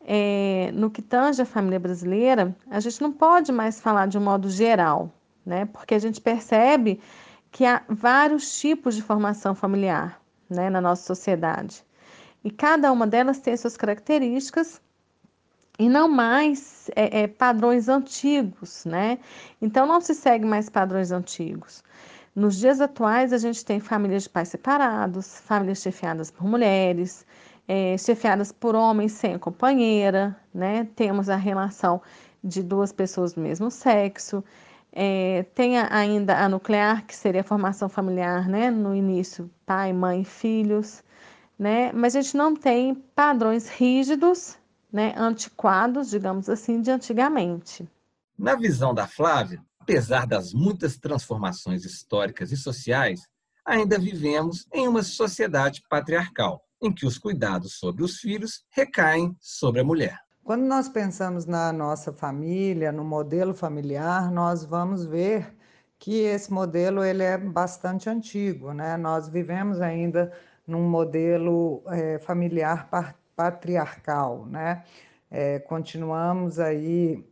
é, 0.00 0.70
no 0.74 0.90
que 0.90 1.00
tange 1.00 1.40
a 1.40 1.46
família 1.46 1.78
brasileira, 1.78 2.54
a 2.68 2.80
gente 2.80 3.00
não 3.00 3.12
pode 3.12 3.52
mais 3.52 3.80
falar 3.80 4.06
de 4.06 4.18
um 4.18 4.20
modo 4.20 4.50
geral, 4.50 5.08
né? 5.46 5.66
Porque 5.66 5.94
a 5.94 5.98
gente 5.98 6.20
percebe 6.20 7.00
que 7.52 7.64
há 7.64 7.82
vários 7.88 8.58
tipos 8.58 8.96
de 8.96 9.02
formação 9.02 9.54
familiar 9.54 10.20
né, 10.48 10.68
na 10.68 10.80
nossa 10.80 11.04
sociedade. 11.04 11.84
E 12.42 12.50
cada 12.50 12.90
uma 12.90 13.06
delas 13.06 13.38
tem 13.38 13.56
suas 13.56 13.76
características 13.76 14.80
e 15.78 15.88
não 15.88 16.08
mais 16.08 16.90
é, 16.96 17.22
é, 17.22 17.26
padrões 17.28 17.88
antigos, 17.88 18.84
né? 18.84 19.18
Então 19.62 19.86
não 19.86 20.00
se 20.00 20.14
segue 20.14 20.44
mais 20.44 20.68
padrões 20.68 21.12
antigos. 21.12 21.84
Nos 22.34 22.56
dias 22.56 22.80
atuais, 22.80 23.32
a 23.32 23.38
gente 23.38 23.64
tem 23.64 23.80
famílias 23.80 24.24
de 24.24 24.30
pais 24.30 24.48
separados, 24.48 25.40
famílias 25.40 25.82
chefiadas 25.82 26.30
por 26.30 26.46
mulheres, 26.46 27.26
é, 27.66 27.96
chefiadas 27.98 28.52
por 28.52 28.74
homens 28.74 29.12
sem 29.12 29.38
companheira, 29.38 30.36
né? 30.54 30.88
Temos 30.94 31.28
a 31.28 31.36
relação 31.36 32.00
de 32.42 32.62
duas 32.62 32.92
pessoas 32.92 33.32
do 33.32 33.40
mesmo 33.40 33.70
sexo. 33.70 34.44
É, 34.92 35.44
tem 35.54 35.78
ainda 35.78 36.36
a 36.36 36.48
nuclear, 36.48 37.04
que 37.06 37.14
seria 37.14 37.42
a 37.42 37.44
formação 37.44 37.88
familiar, 37.88 38.48
né? 38.48 38.70
No 38.70 38.94
início, 38.94 39.50
pai, 39.66 39.92
mãe, 39.92 40.24
filhos, 40.24 41.02
né? 41.58 41.92
Mas 41.92 42.16
a 42.16 42.22
gente 42.22 42.36
não 42.36 42.54
tem 42.54 42.94
padrões 42.94 43.68
rígidos 43.68 44.56
né, 44.92 45.14
antiquados, 45.16 46.10
digamos 46.10 46.48
assim, 46.48 46.80
de 46.80 46.90
antigamente. 46.90 47.88
Na 48.38 48.54
visão 48.54 48.94
da 48.94 49.06
Flávia, 49.06 49.62
apesar 49.90 50.24
das 50.24 50.52
muitas 50.52 50.96
transformações 50.96 51.84
históricas 51.84 52.52
e 52.52 52.56
sociais, 52.56 53.22
ainda 53.66 53.98
vivemos 53.98 54.64
em 54.72 54.86
uma 54.86 55.02
sociedade 55.02 55.82
patriarcal, 55.90 56.62
em 56.80 56.92
que 56.92 57.04
os 57.04 57.18
cuidados 57.18 57.74
sobre 57.74 58.04
os 58.04 58.18
filhos 58.18 58.64
recaem 58.70 59.36
sobre 59.40 59.80
a 59.80 59.84
mulher. 59.84 60.16
Quando 60.44 60.62
nós 60.62 60.88
pensamos 60.88 61.44
na 61.44 61.72
nossa 61.72 62.12
família, 62.12 62.92
no 62.92 63.02
modelo 63.02 63.52
familiar, 63.52 64.30
nós 64.30 64.64
vamos 64.64 65.04
ver 65.04 65.56
que 65.98 66.20
esse 66.20 66.52
modelo 66.52 67.02
ele 67.04 67.24
é 67.24 67.36
bastante 67.36 68.08
antigo, 68.08 68.72
né? 68.72 68.96
Nós 68.96 69.28
vivemos 69.28 69.80
ainda 69.80 70.32
num 70.64 70.88
modelo 70.88 71.82
é, 71.88 72.20
familiar 72.20 72.88
patriarcal, 73.34 74.46
né? 74.46 74.84
É, 75.28 75.58
continuamos 75.58 76.60
aí 76.60 77.28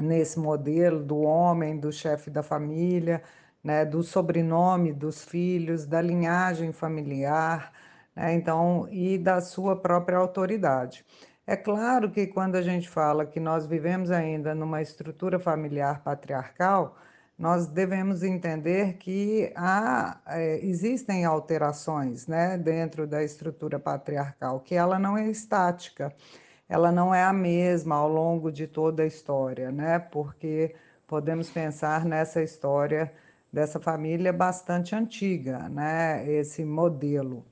nesse 0.00 0.38
modelo 0.38 1.02
do 1.02 1.20
homem, 1.20 1.78
do 1.78 1.92
chefe 1.92 2.30
da 2.30 2.42
família, 2.42 3.22
né, 3.62 3.84
do 3.84 4.02
sobrenome 4.02 4.92
dos 4.92 5.24
filhos, 5.24 5.86
da 5.86 6.00
linhagem 6.00 6.72
familiar, 6.72 7.72
né, 8.14 8.34
então 8.34 8.88
e 8.90 9.18
da 9.18 9.40
sua 9.40 9.76
própria 9.76 10.18
autoridade. 10.18 11.04
É 11.46 11.56
claro 11.56 12.10
que 12.10 12.26
quando 12.26 12.56
a 12.56 12.62
gente 12.62 12.88
fala 12.88 13.26
que 13.26 13.40
nós 13.40 13.66
vivemos 13.66 14.10
ainda 14.10 14.54
numa 14.54 14.80
estrutura 14.82 15.38
familiar 15.38 16.02
patriarcal, 16.02 16.96
nós 17.40 17.66
devemos 17.66 18.22
entender 18.22 18.98
que 18.98 19.50
há, 19.56 20.20
é, 20.26 20.60
existem 20.64 21.24
alterações 21.24 22.26
né, 22.26 22.58
dentro 22.58 23.06
da 23.06 23.24
estrutura 23.24 23.78
patriarcal, 23.78 24.60
que 24.60 24.74
ela 24.74 24.98
não 24.98 25.16
é 25.16 25.26
estática, 25.28 26.14
ela 26.70 26.92
não 26.92 27.12
é 27.12 27.24
a 27.24 27.32
mesma 27.32 27.96
ao 27.96 28.08
longo 28.08 28.52
de 28.52 28.66
toda 28.68 29.02
a 29.02 29.06
história, 29.06 29.72
né, 29.72 29.98
porque 29.98 30.74
podemos 31.06 31.50
pensar 31.50 32.04
nessa 32.04 32.40
história 32.42 33.12
dessa 33.52 33.80
família 33.80 34.32
bastante 34.32 34.94
antiga, 34.94 35.68
né, 35.68 36.24
esse 36.30 36.64
modelo. 36.64 37.44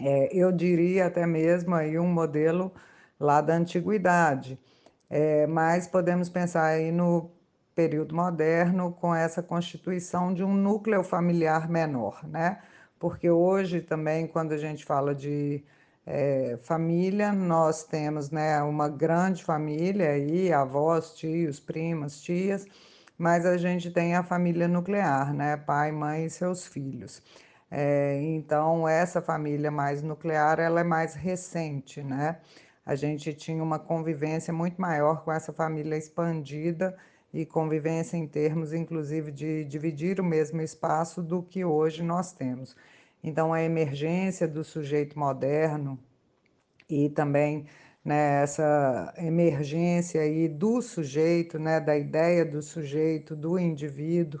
É, 0.00 0.34
eu 0.34 0.52
diria 0.52 1.06
até 1.06 1.26
mesmo 1.26 1.74
aí 1.74 1.98
um 1.98 2.06
modelo 2.06 2.72
lá 3.18 3.40
da 3.40 3.54
antiguidade, 3.54 4.58
é, 5.10 5.46
mas 5.48 5.88
podemos 5.88 6.28
pensar 6.28 6.66
aí 6.66 6.92
no 6.92 7.32
período 7.74 8.14
moderno 8.14 8.92
com 8.92 9.14
essa 9.14 9.42
constituição 9.42 10.32
de 10.32 10.44
um 10.44 10.54
núcleo 10.54 11.02
familiar 11.02 11.68
menor, 11.68 12.24
né? 12.28 12.60
Porque 12.98 13.28
hoje 13.30 13.80
também, 13.80 14.26
quando 14.26 14.52
a 14.52 14.58
gente 14.58 14.84
fala 14.84 15.14
de 15.14 15.64
é, 16.12 16.58
família, 16.64 17.32
nós 17.32 17.84
temos 17.84 18.30
né, 18.30 18.60
uma 18.62 18.88
grande 18.88 19.44
família 19.44 20.10
aí, 20.10 20.52
avós, 20.52 21.14
tios, 21.14 21.60
primas, 21.60 22.20
tias, 22.20 22.66
mas 23.16 23.46
a 23.46 23.56
gente 23.56 23.92
tem 23.92 24.16
a 24.16 24.24
família 24.24 24.66
nuclear, 24.66 25.32
né? 25.32 25.56
Pai, 25.56 25.92
mãe 25.92 26.24
e 26.24 26.30
seus 26.30 26.66
filhos. 26.66 27.22
É, 27.70 28.20
então, 28.22 28.88
essa 28.88 29.22
família 29.22 29.70
mais 29.70 30.02
nuclear, 30.02 30.58
ela 30.58 30.80
é 30.80 30.84
mais 30.84 31.14
recente, 31.14 32.02
né? 32.02 32.40
A 32.84 32.96
gente 32.96 33.32
tinha 33.32 33.62
uma 33.62 33.78
convivência 33.78 34.52
muito 34.52 34.80
maior 34.80 35.22
com 35.22 35.30
essa 35.30 35.52
família 35.52 35.96
expandida 35.96 36.96
e 37.32 37.46
convivência 37.46 38.16
em 38.16 38.26
termos, 38.26 38.72
inclusive, 38.72 39.30
de 39.30 39.64
dividir 39.64 40.18
o 40.18 40.24
mesmo 40.24 40.60
espaço 40.60 41.22
do 41.22 41.40
que 41.40 41.64
hoje 41.64 42.02
nós 42.02 42.32
temos. 42.32 42.74
Então, 43.22 43.52
a 43.52 43.62
emergência 43.62 44.48
do 44.48 44.64
sujeito 44.64 45.18
moderno 45.18 45.98
e 46.88 47.08
também 47.10 47.66
né, 48.04 48.42
essa 48.42 49.12
emergência 49.18 50.22
aí 50.22 50.48
do 50.48 50.80
sujeito, 50.80 51.58
né, 51.58 51.80
da 51.80 51.96
ideia 51.96 52.44
do 52.44 52.62
sujeito, 52.62 53.36
do 53.36 53.58
indivíduo, 53.58 54.40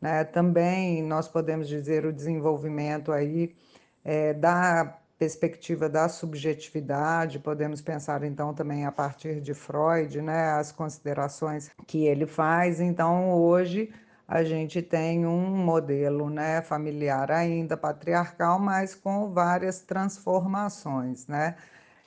né, 0.00 0.24
também 0.24 1.02
nós 1.02 1.28
podemos 1.28 1.68
dizer 1.68 2.06
o 2.06 2.12
desenvolvimento 2.12 3.12
aí 3.12 3.54
é, 4.04 4.32
da 4.32 4.98
perspectiva 5.18 5.88
da 5.88 6.08
subjetividade, 6.08 7.38
podemos 7.38 7.82
pensar 7.82 8.22
então 8.24 8.54
também 8.54 8.86
a 8.86 8.92
partir 8.92 9.40
de 9.42 9.52
Freud, 9.52 10.22
né, 10.22 10.52
as 10.52 10.72
considerações 10.72 11.70
que 11.86 12.06
ele 12.06 12.26
faz. 12.26 12.80
Então, 12.80 13.30
hoje 13.34 13.92
a 14.30 14.44
gente 14.44 14.80
tem 14.80 15.26
um 15.26 15.40
modelo, 15.56 16.30
né, 16.30 16.62
familiar 16.62 17.32
ainda 17.32 17.76
patriarcal, 17.76 18.60
mas 18.60 18.94
com 18.94 19.28
várias 19.32 19.80
transformações, 19.80 21.26
né? 21.26 21.56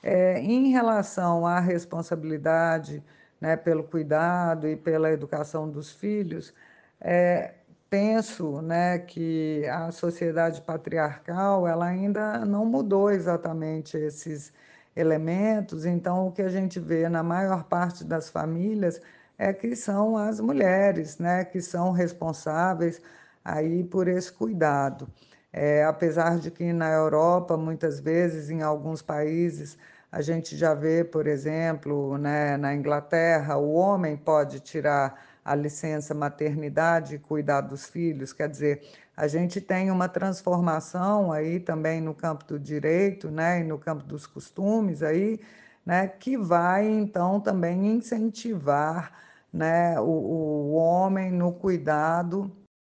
É, 0.02 0.40
em 0.40 0.70
relação 0.70 1.46
à 1.46 1.60
responsabilidade, 1.60 3.04
né, 3.38 3.56
pelo 3.56 3.84
cuidado 3.84 4.66
e 4.66 4.74
pela 4.74 5.10
educação 5.12 5.70
dos 5.70 5.92
filhos, 5.92 6.54
é, 6.98 7.54
penso 7.90 8.62
né, 8.62 8.98
que 9.00 9.66
a 9.66 9.92
sociedade 9.92 10.62
patriarcal 10.62 11.68
ela 11.68 11.86
ainda 11.86 12.44
não 12.46 12.64
mudou 12.64 13.10
exatamente 13.10 13.98
esses 13.98 14.50
elementos, 14.96 15.84
então 15.84 16.28
o 16.28 16.32
que 16.32 16.42
a 16.42 16.48
gente 16.48 16.80
vê 16.80 17.06
na 17.08 17.22
maior 17.22 17.64
parte 17.64 18.02
das 18.02 18.30
famílias 18.30 19.00
é 19.38 19.52
que 19.52 19.74
são 19.76 20.16
as 20.16 20.40
mulheres 20.40 21.18
né, 21.18 21.44
que 21.44 21.60
são 21.60 21.92
responsáveis 21.92 23.00
aí 23.44 23.84
por 23.84 24.08
esse 24.08 24.32
cuidado. 24.32 25.08
É, 25.52 25.84
apesar 25.84 26.38
de 26.38 26.50
que 26.50 26.72
na 26.72 26.90
Europa, 26.90 27.56
muitas 27.56 28.00
vezes, 28.00 28.50
em 28.50 28.62
alguns 28.62 29.02
países, 29.02 29.78
a 30.10 30.20
gente 30.20 30.56
já 30.56 30.74
vê, 30.74 31.04
por 31.04 31.26
exemplo, 31.26 32.18
né, 32.18 32.56
na 32.56 32.74
Inglaterra, 32.74 33.56
o 33.56 33.72
homem 33.72 34.16
pode 34.16 34.60
tirar 34.60 35.20
a 35.44 35.54
licença 35.54 36.14
maternidade 36.14 37.16
e 37.16 37.18
cuidar 37.18 37.60
dos 37.60 37.86
filhos, 37.86 38.32
quer 38.32 38.48
dizer, 38.48 38.82
a 39.16 39.28
gente 39.28 39.60
tem 39.60 39.90
uma 39.90 40.08
transformação 40.08 41.30
aí 41.30 41.60
também 41.60 42.00
no 42.00 42.14
campo 42.14 42.44
do 42.44 42.58
direito, 42.58 43.30
né, 43.30 43.60
e 43.60 43.64
no 43.64 43.78
campo 43.78 44.02
dos 44.04 44.26
costumes 44.26 45.02
aí, 45.02 45.38
né, 45.84 46.08
que 46.08 46.36
vai 46.36 46.86
então 46.86 47.40
também 47.40 47.86
incentivar, 47.86 49.12
né, 49.52 49.98
o, 50.00 50.04
o 50.04 50.72
homem 50.74 51.30
no 51.30 51.52
cuidado 51.52 52.50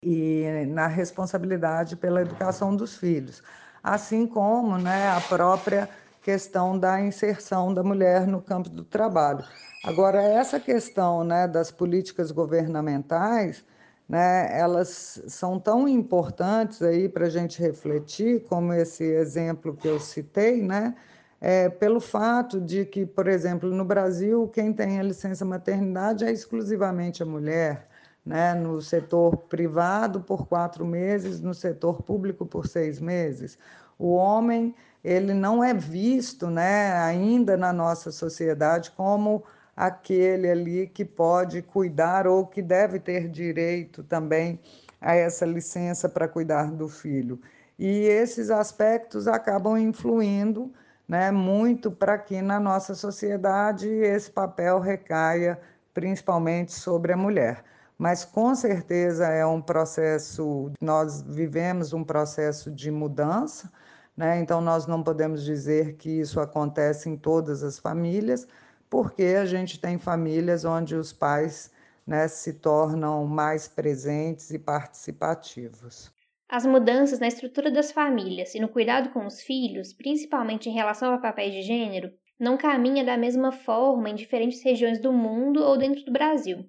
e 0.04 0.66
na 0.70 0.88
responsabilidade 0.88 1.96
pela 1.96 2.22
educação 2.22 2.76
dos 2.76 2.96
filhos, 2.96 3.44
assim 3.84 4.26
como, 4.26 4.78
né, 4.78 5.10
a 5.10 5.22
própria 5.22 5.90
questão 6.22 6.78
da 6.78 7.00
inserção 7.02 7.74
da 7.74 7.84
mulher 7.84 8.28
no 8.28 8.42
campo 8.42 8.70
do 8.70 8.84
trabalho. 8.84 9.46
Agora, 9.84 10.22
essa 10.22 10.60
questão 10.60 11.24
né, 11.24 11.48
das 11.48 11.72
políticas 11.72 12.32
governamentais, 12.32 13.64
né, 14.08 14.50
elas 14.58 15.22
são 15.28 15.60
tão 15.60 15.88
importantes 15.88 16.82
aí 16.82 17.08
para 17.08 17.28
a 17.28 17.30
gente 17.30 17.62
refletir, 17.62 18.44
como 18.44 18.74
esse 18.74 19.04
exemplo 19.04 19.76
que 19.76 19.88
eu 19.88 20.00
citei, 20.00 20.62
né, 20.62 20.96
é, 21.40 21.70
pelo 21.70 22.00
fato 22.00 22.60
de 22.60 22.86
que, 22.86 23.06
por 23.06 23.28
exemplo, 23.28 23.70
no 23.70 23.86
Brasil, 23.86 24.48
quem 24.54 24.74
tem 24.74 25.00
a 25.00 25.04
licença 25.04 25.46
maternidade 25.46 26.26
é 26.26 26.32
exclusivamente 26.32 27.22
a 27.22 27.26
mulher, 27.26 27.88
né, 28.26 28.54
no 28.54 28.82
setor 28.82 29.38
privado 29.38 30.22
por 30.22 30.48
quatro 30.48 30.86
meses, 30.86 31.40
no 31.40 31.54
setor 31.54 32.02
público 32.02 32.46
por 32.46 32.68
seis 32.68 33.00
meses. 33.00 33.58
O 33.98 34.14
homem 34.14 34.76
ele 35.04 35.34
não 35.34 35.64
é 35.64 35.74
visto 35.74 36.48
né, 36.48 36.92
ainda 36.94 37.56
na 37.56 37.72
nossa 37.72 38.12
sociedade 38.12 38.92
como 38.92 39.44
aquele 39.76 40.50
ali 40.50 40.88
que 40.88 41.06
pode 41.06 41.62
cuidar 41.62 42.28
ou 42.28 42.46
que 42.46 42.62
deve 42.62 43.00
ter 43.00 43.30
direito 43.30 44.04
também 44.04 44.60
a 45.00 45.16
essa 45.16 45.46
licença 45.46 46.10
para 46.10 46.28
cuidar 46.28 46.72
do 46.72 46.90
filho. 46.90 47.40
E 47.78 47.88
esses 47.88 48.50
aspectos 48.50 49.28
acabam 49.28 49.78
influindo 49.78 50.74
né, 51.08 51.32
muito 51.32 51.90
para 51.90 52.18
que 52.18 52.42
na 52.42 52.60
nossa 52.60 52.94
sociedade 52.94 53.88
esse 53.88 54.30
papel 54.30 54.80
recaia 54.80 55.60
principalmente 55.94 56.74
sobre 56.74 57.14
a 57.14 57.18
mulher. 57.18 57.64
Mas 57.98 58.24
com 58.24 58.54
certeza 58.54 59.28
é 59.28 59.46
um 59.46 59.62
processo, 59.62 60.72
nós 60.80 61.22
vivemos 61.22 61.94
um 61.94 62.04
processo 62.04 62.70
de 62.70 62.92
mudança, 62.92 63.72
né? 64.16 64.40
então 64.40 64.62
nós 64.62 64.86
não 64.86 65.02
podemos 65.02 65.44
dizer 65.44 65.94
que 65.96 66.10
isso 66.10 66.40
acontece 66.40 67.10
em 67.10 67.18
todas 67.18 67.64
as 67.64 67.80
famílias, 67.80 68.48
porque 68.90 69.24
a 69.42 69.46
gente 69.46 69.80
tem 69.80 69.98
famílias 69.98 70.64
onde 70.66 70.96
os 70.96 71.12
pais 71.12 71.72
né, 72.06 72.28
se 72.28 72.54
tornam 72.54 73.26
mais 73.26 73.68
presentes 73.68 74.52
e 74.52 74.60
participativos. 74.60 76.12
As 76.50 76.66
mudanças 76.66 77.20
na 77.20 77.28
estrutura 77.28 77.70
das 77.70 77.92
famílias 77.92 78.56
e 78.56 78.60
no 78.60 78.70
cuidado 78.70 79.10
com 79.10 79.26
os 79.26 79.42
filhos, 79.42 79.92
principalmente 79.92 80.70
em 80.70 80.74
relação 80.74 81.14
a 81.14 81.18
papéis 81.18 81.54
de 81.54 81.62
gênero, 81.62 82.12
não 82.40 82.58
caminha 82.58 83.04
da 83.04 83.18
mesma 83.18 83.52
forma 83.52 84.10
em 84.10 84.16
diferentes 84.16 84.64
regiões 84.64 85.00
do 85.00 85.12
mundo 85.12 85.62
ou 85.62 85.78
dentro 85.78 86.06
do 86.06 86.12
Brasil. 86.12 86.66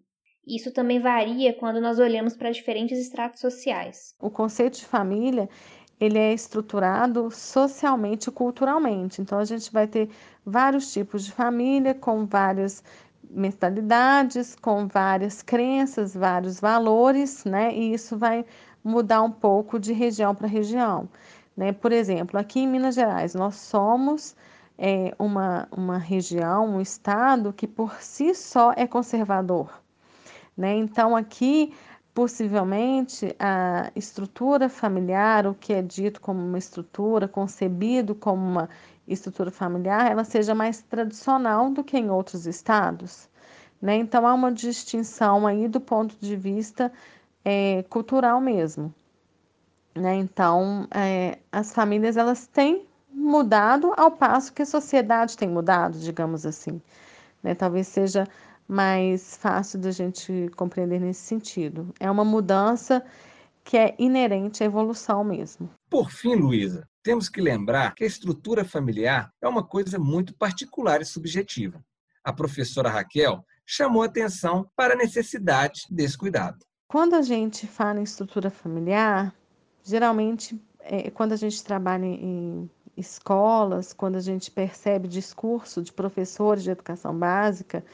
Isso 0.47 0.73
também 0.73 0.99
varia 0.99 1.53
quando 1.53 1.81
nós 1.81 1.99
olhamos 1.99 2.37
para 2.37 2.51
diferentes 2.51 2.99
estratos 2.99 3.41
sociais. 3.41 4.15
O 4.21 4.31
conceito 4.31 4.79
de 4.79 4.87
família 4.87 5.49
ele 6.01 6.19
é 6.19 6.33
estruturado 6.33 7.31
socialmente 7.31 8.29
e 8.29 8.33
culturalmente. 8.33 9.21
Então 9.21 9.39
a 9.39 9.45
gente 9.45 9.71
vai 9.73 9.87
ter 9.87 10.09
vários 10.45 10.93
tipos 10.93 11.25
de 11.25 11.33
família 11.33 11.95
com 11.95 12.25
várias 12.25 12.83
mentalidades, 13.31 14.57
com 14.57 14.87
várias 14.87 15.43
crenças, 15.43 16.15
vários 16.15 16.61
valores, 16.61 17.45
né? 17.45 17.75
E 17.75 17.93
isso 17.93 18.17
vai 18.17 18.45
mudar 18.83 19.23
um 19.23 19.31
pouco 19.31 19.79
de 19.79 19.93
região 19.93 20.35
para 20.35 20.47
região. 20.47 21.09
Né? 21.57 21.73
Por 21.73 21.93
exemplo, 21.93 22.39
aqui 22.39 22.61
em 22.61 22.69
Minas 22.69 22.95
Gerais, 22.95 23.35
nós 23.35 23.57
somos 23.57 24.37
é, 24.79 25.13
uma, 25.19 25.67
uma 25.73 25.99
região, 25.99 26.77
um 26.77 26.81
estado 26.81 27.53
que 27.53 27.67
por 27.67 28.01
si 28.01 28.33
só 28.35 28.73
é 28.77 28.87
conservador. 28.87 29.69
Né? 30.57 30.77
Então, 30.77 31.17
aqui, 31.17 31.75
possivelmente, 32.15 33.35
a 33.41 33.91
estrutura 33.97 34.69
familiar, 34.69 35.47
o 35.47 35.55
que 35.55 35.73
é 35.73 35.83
dito 35.83 36.21
como 36.21 36.41
uma 36.41 36.59
estrutura, 36.59 37.27
concebido 37.27 38.15
como 38.15 38.45
uma 38.45 38.69
estrutura 39.07 39.51
familiar, 39.51 40.11
ela 40.11 40.25
seja 40.25 40.55
mais 40.55 40.81
tradicional 40.83 41.71
do 41.71 41.83
que 41.83 41.99
em 41.99 42.11
outros 42.11 42.47
estados. 42.47 43.29
Né? 43.83 43.97
Então, 43.97 44.27
há 44.27 44.35
uma 44.35 44.53
distinção 44.53 45.47
aí 45.47 45.67
do 45.67 45.81
ponto 45.81 46.17
de 46.21 46.37
vista 46.37 46.93
é, 47.49 47.83
cultural 47.85 48.43
mesmo. 48.43 48.95
Né? 49.95 50.17
Então, 50.17 50.87
é, 50.95 51.39
as 51.51 51.73
famílias 51.73 52.19
elas 52.19 52.47
têm 52.47 52.87
mudado 53.11 53.95
ao 53.97 54.11
passo 54.11 54.53
que 54.53 54.61
a 54.61 54.67
sociedade 54.67 55.35
tem 55.35 55.49
mudado, 55.49 55.99
digamos 55.99 56.45
assim. 56.45 56.81
Né? 57.43 57.55
Talvez 57.55 57.89
seja 57.89 58.29
mais 58.69 59.39
fácil 59.39 59.81
da 59.81 59.91
gente 59.91 60.51
compreender 60.57 61.01
nesse 61.01 61.23
sentido. 61.23 61.91
É 61.99 62.11
uma 62.11 62.25
mudança 62.25 63.03
que 63.65 63.79
é 63.79 63.95
inerente 63.99 64.63
à 64.63 64.67
evolução 64.67 65.25
mesmo. 65.25 65.71
Por 65.89 66.11
fim, 66.11 66.35
Luísa, 66.35 66.87
temos 67.03 67.31
que 67.31 67.41
lembrar 67.41 67.95
que 67.95 68.05
a 68.05 68.07
estrutura 68.07 68.63
familiar 68.63 69.33
é 69.41 69.49
uma 69.49 69.65
coisa 69.65 69.99
muito 69.99 70.35
particular 70.35 71.01
e 71.01 71.07
subjetiva. 71.07 71.83
A 72.23 72.31
professora 72.31 72.91
Raquel 72.91 73.43
chamou 73.65 74.03
atenção 74.03 74.71
para 74.77 74.93
a 74.93 74.97
necessidade 74.97 75.87
desse 75.91 76.17
cuidado. 76.17 76.68
Quando 76.89 77.13
a 77.13 77.21
gente 77.21 77.67
fala 77.67 78.01
em 78.01 78.03
estrutura 78.03 78.49
familiar, 78.49 79.35
geralmente 79.85 80.59
é, 80.81 81.11
quando 81.11 81.35
a 81.35 81.37
gente 81.37 81.63
trabalha 81.63 82.07
em 82.07 82.69
escolas, 82.97 83.93
quando 83.93 84.17
a 84.17 84.21
gente 84.21 84.51
percebe 84.51 85.07
discurso 85.07 85.83
de 85.83 85.93
professores 85.93 86.63
de 86.63 86.71
educação 86.71 87.15
básica, 87.15 87.85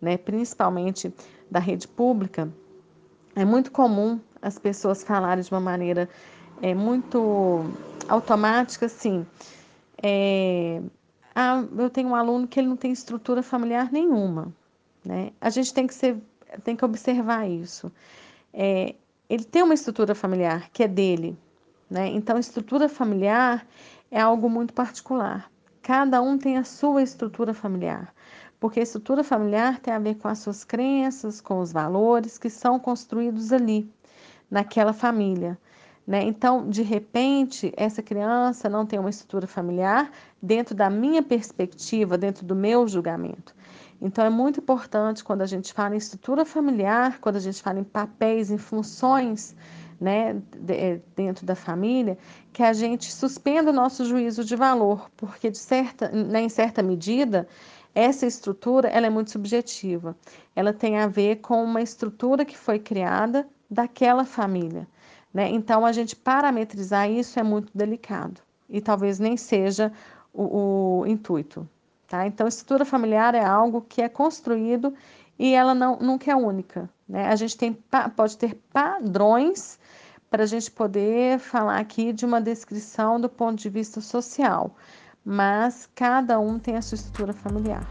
né, 0.00 0.16
principalmente 0.16 1.12
da 1.50 1.58
rede 1.58 1.86
pública, 1.86 2.50
é 3.36 3.44
muito 3.44 3.70
comum 3.70 4.18
as 4.40 4.58
pessoas 4.58 5.04
falarem 5.04 5.44
de 5.44 5.50
uma 5.50 5.60
maneira 5.60 6.08
é, 6.62 6.74
muito 6.74 7.62
automática, 8.08 8.86
assim, 8.86 9.26
é, 10.02 10.80
ah, 11.34 11.62
eu 11.76 11.90
tenho 11.90 12.08
um 12.08 12.14
aluno 12.14 12.48
que 12.48 12.58
ele 12.58 12.68
não 12.68 12.76
tem 12.76 12.90
estrutura 12.90 13.42
familiar 13.42 13.92
nenhuma, 13.92 14.50
né? 15.04 15.30
A 15.38 15.50
gente 15.50 15.74
tem 15.74 15.86
que 15.86 15.92
ser, 15.92 16.16
tem 16.64 16.74
que 16.74 16.84
observar 16.86 17.46
isso 17.46 17.92
é, 18.52 18.94
ele 19.28 19.44
tem 19.44 19.62
uma 19.62 19.74
estrutura 19.74 20.14
familiar 20.14 20.70
que 20.70 20.82
é 20.82 20.88
dele, 20.88 21.38
né? 21.88 22.08
Então, 22.08 22.38
estrutura 22.38 22.88
familiar 22.88 23.66
é 24.10 24.20
algo 24.20 24.48
muito 24.48 24.72
particular. 24.72 25.50
Cada 25.82 26.20
um 26.20 26.36
tem 26.36 26.56
a 26.56 26.64
sua 26.64 27.02
estrutura 27.02 27.54
familiar, 27.54 28.14
porque 28.58 28.80
a 28.80 28.82
estrutura 28.82 29.24
familiar 29.24 29.80
tem 29.80 29.92
a 29.94 29.98
ver 29.98 30.16
com 30.16 30.28
as 30.28 30.38
suas 30.38 30.64
crenças, 30.64 31.40
com 31.40 31.58
os 31.58 31.72
valores 31.72 32.38
que 32.38 32.50
são 32.50 32.78
construídos 32.78 33.52
ali, 33.52 33.90
naquela 34.50 34.92
família. 34.92 35.58
Né? 36.06 36.24
Então, 36.24 36.68
de 36.68 36.82
repente, 36.82 37.72
essa 37.76 38.02
criança 38.02 38.68
não 38.68 38.84
tem 38.84 38.98
uma 38.98 39.10
estrutura 39.10 39.46
familiar 39.46 40.10
dentro 40.42 40.74
da 40.74 40.90
minha 40.90 41.22
perspectiva, 41.22 42.18
dentro 42.18 42.44
do 42.44 42.54
meu 42.54 42.88
julgamento. 42.88 43.54
Então, 44.00 44.24
é 44.24 44.30
muito 44.30 44.60
importante 44.60 45.22
quando 45.22 45.42
a 45.42 45.46
gente 45.46 45.72
fala 45.72 45.94
em 45.94 45.98
estrutura 45.98 46.44
familiar, 46.44 47.18
quando 47.20 47.36
a 47.36 47.40
gente 47.40 47.62
fala 47.62 47.78
em 47.78 47.84
papéis, 47.84 48.50
em 48.50 48.56
funções 48.56 49.54
né, 50.00 50.40
eh, 50.68 51.00
dentro 51.14 51.44
da 51.44 51.54
família, 51.54 52.16
que 52.52 52.62
a 52.62 52.72
gente 52.72 53.12
suspenda 53.12 53.70
o 53.70 53.74
nosso 53.74 54.04
juízo 54.06 54.42
de 54.42 54.56
valor, 54.56 55.10
porque 55.16 55.50
de 55.50 55.58
certa, 55.58 56.08
né, 56.08 56.40
em 56.40 56.48
certa 56.48 56.82
medida, 56.82 57.46
essa 57.94 58.26
estrutura 58.26 58.88
ela 58.88 59.06
é 59.06 59.10
muito 59.10 59.30
subjetiva. 59.30 60.16
Ela 60.56 60.72
tem 60.72 60.98
a 60.98 61.06
ver 61.06 61.36
com 61.36 61.62
uma 61.62 61.82
estrutura 61.82 62.44
que 62.44 62.56
foi 62.56 62.78
criada 62.78 63.46
daquela 63.70 64.24
família. 64.24 64.88
Né? 65.32 65.48
Então, 65.50 65.84
a 65.84 65.92
gente 65.92 66.16
parametrizar 66.16 67.10
isso 67.10 67.38
é 67.38 67.42
muito 67.42 67.70
delicado 67.76 68.40
e 68.68 68.80
talvez 68.80 69.18
nem 69.18 69.36
seja 69.36 69.92
o, 70.32 71.00
o 71.00 71.06
intuito. 71.06 71.68
Tá? 72.10 72.26
Então, 72.26 72.48
estrutura 72.48 72.84
familiar 72.84 73.36
é 73.36 73.44
algo 73.44 73.82
que 73.82 74.02
é 74.02 74.08
construído 74.08 74.92
e 75.38 75.54
ela 75.54 75.76
não, 75.76 75.96
nunca 76.00 76.28
é 76.32 76.34
única. 76.34 76.90
Né? 77.08 77.28
A 77.28 77.36
gente 77.36 77.56
tem, 77.56 77.72
pode 78.16 78.36
ter 78.36 78.56
padrões 78.72 79.78
para 80.28 80.42
a 80.42 80.46
gente 80.46 80.72
poder 80.72 81.38
falar 81.38 81.78
aqui 81.78 82.12
de 82.12 82.26
uma 82.26 82.40
descrição 82.40 83.20
do 83.20 83.28
ponto 83.28 83.62
de 83.62 83.68
vista 83.68 84.00
social, 84.00 84.74
mas 85.24 85.88
cada 85.94 86.40
um 86.40 86.58
tem 86.58 86.76
a 86.76 86.82
sua 86.82 86.96
estrutura 86.96 87.32
familiar. 87.32 87.88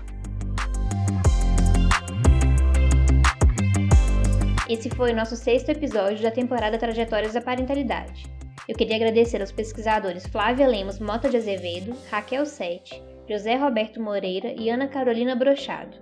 Esse 4.68 4.90
foi 4.90 5.14
o 5.14 5.16
nosso 5.16 5.38
sexto 5.38 5.70
episódio 5.70 6.22
da 6.22 6.30
temporada 6.30 6.78
Trajetórias 6.78 7.36
da 7.36 7.42
Parentalidade. 7.42 8.30
Eu 8.68 8.76
queria 8.76 8.98
agradecer 8.98 9.40
aos 9.40 9.54
pesquisadores 9.54 10.28
Flávia 10.28 10.68
Lemos 10.68 11.00
Mota 11.00 11.30
de 11.30 11.38
Azevedo, 11.38 11.96
Raquel 12.12 12.46
Sete, 12.46 13.02
José 13.30 13.56
Roberto 13.56 14.02
Moreira 14.02 14.52
e 14.58 14.72
Ana 14.72 14.88
Carolina 14.88 15.36
Brochado. 15.36 15.96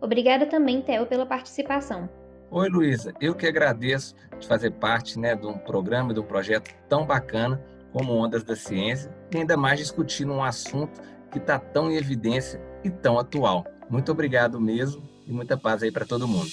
Obrigada 0.00 0.46
também, 0.46 0.80
Theo, 0.80 1.04
pela 1.04 1.26
participação. 1.26 2.08
Oi, 2.48 2.68
Luísa. 2.68 3.12
Eu 3.20 3.34
que 3.34 3.44
agradeço 3.44 4.14
de 4.38 4.46
fazer 4.46 4.70
parte 4.70 5.18
né, 5.18 5.34
de 5.34 5.48
um 5.48 5.58
programa, 5.58 6.14
de 6.14 6.20
um 6.20 6.24
projeto 6.24 6.72
tão 6.88 7.04
bacana 7.04 7.60
como 7.92 8.12
Ondas 8.12 8.44
da 8.44 8.54
Ciência, 8.54 9.12
e 9.34 9.38
ainda 9.38 9.56
mais 9.56 9.80
discutindo 9.80 10.32
um 10.32 10.44
assunto 10.44 11.00
que 11.32 11.38
está 11.38 11.58
tão 11.58 11.90
em 11.90 11.96
evidência 11.96 12.62
e 12.84 12.90
tão 12.90 13.18
atual. 13.18 13.64
Muito 13.88 14.12
obrigado 14.12 14.60
mesmo 14.60 15.02
e 15.26 15.32
muita 15.32 15.56
paz 15.56 15.82
aí 15.82 15.90
para 15.90 16.06
todo 16.06 16.28
mundo. 16.28 16.50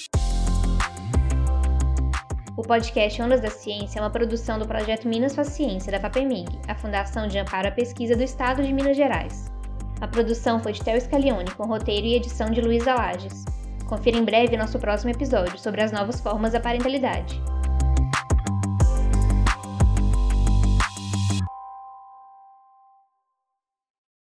O 2.56 2.62
podcast 2.62 3.22
Ondas 3.22 3.40
da 3.40 3.50
Ciência 3.50 4.00
é 4.00 4.02
uma 4.02 4.10
produção 4.10 4.58
do 4.58 4.66
projeto 4.66 5.06
Minas 5.06 5.36
Faz 5.36 5.50
Ciência, 5.50 5.92
da 5.92 6.00
FAPEMIG, 6.00 6.58
a 6.66 6.74
Fundação 6.74 7.28
de 7.28 7.38
Amparo 7.38 7.68
à 7.68 7.70
Pesquisa 7.70 8.16
do 8.16 8.22
Estado 8.24 8.64
de 8.64 8.72
Minas 8.72 8.96
Gerais. 8.96 9.56
A 10.00 10.06
produção 10.06 10.60
foi 10.60 10.72
de 10.72 10.82
Theo 10.82 11.00
Scalione, 11.00 11.50
com 11.52 11.66
roteiro 11.66 12.06
e 12.06 12.14
edição 12.14 12.50
de 12.50 12.60
Luísa 12.60 12.94
Lages. 12.94 13.44
Confira 13.88 14.16
em 14.16 14.24
breve 14.24 14.56
nosso 14.56 14.78
próximo 14.78 15.10
episódio 15.10 15.58
sobre 15.58 15.82
as 15.82 15.90
novas 15.90 16.20
formas 16.20 16.52
da 16.52 16.60
parentalidade. 16.60 17.40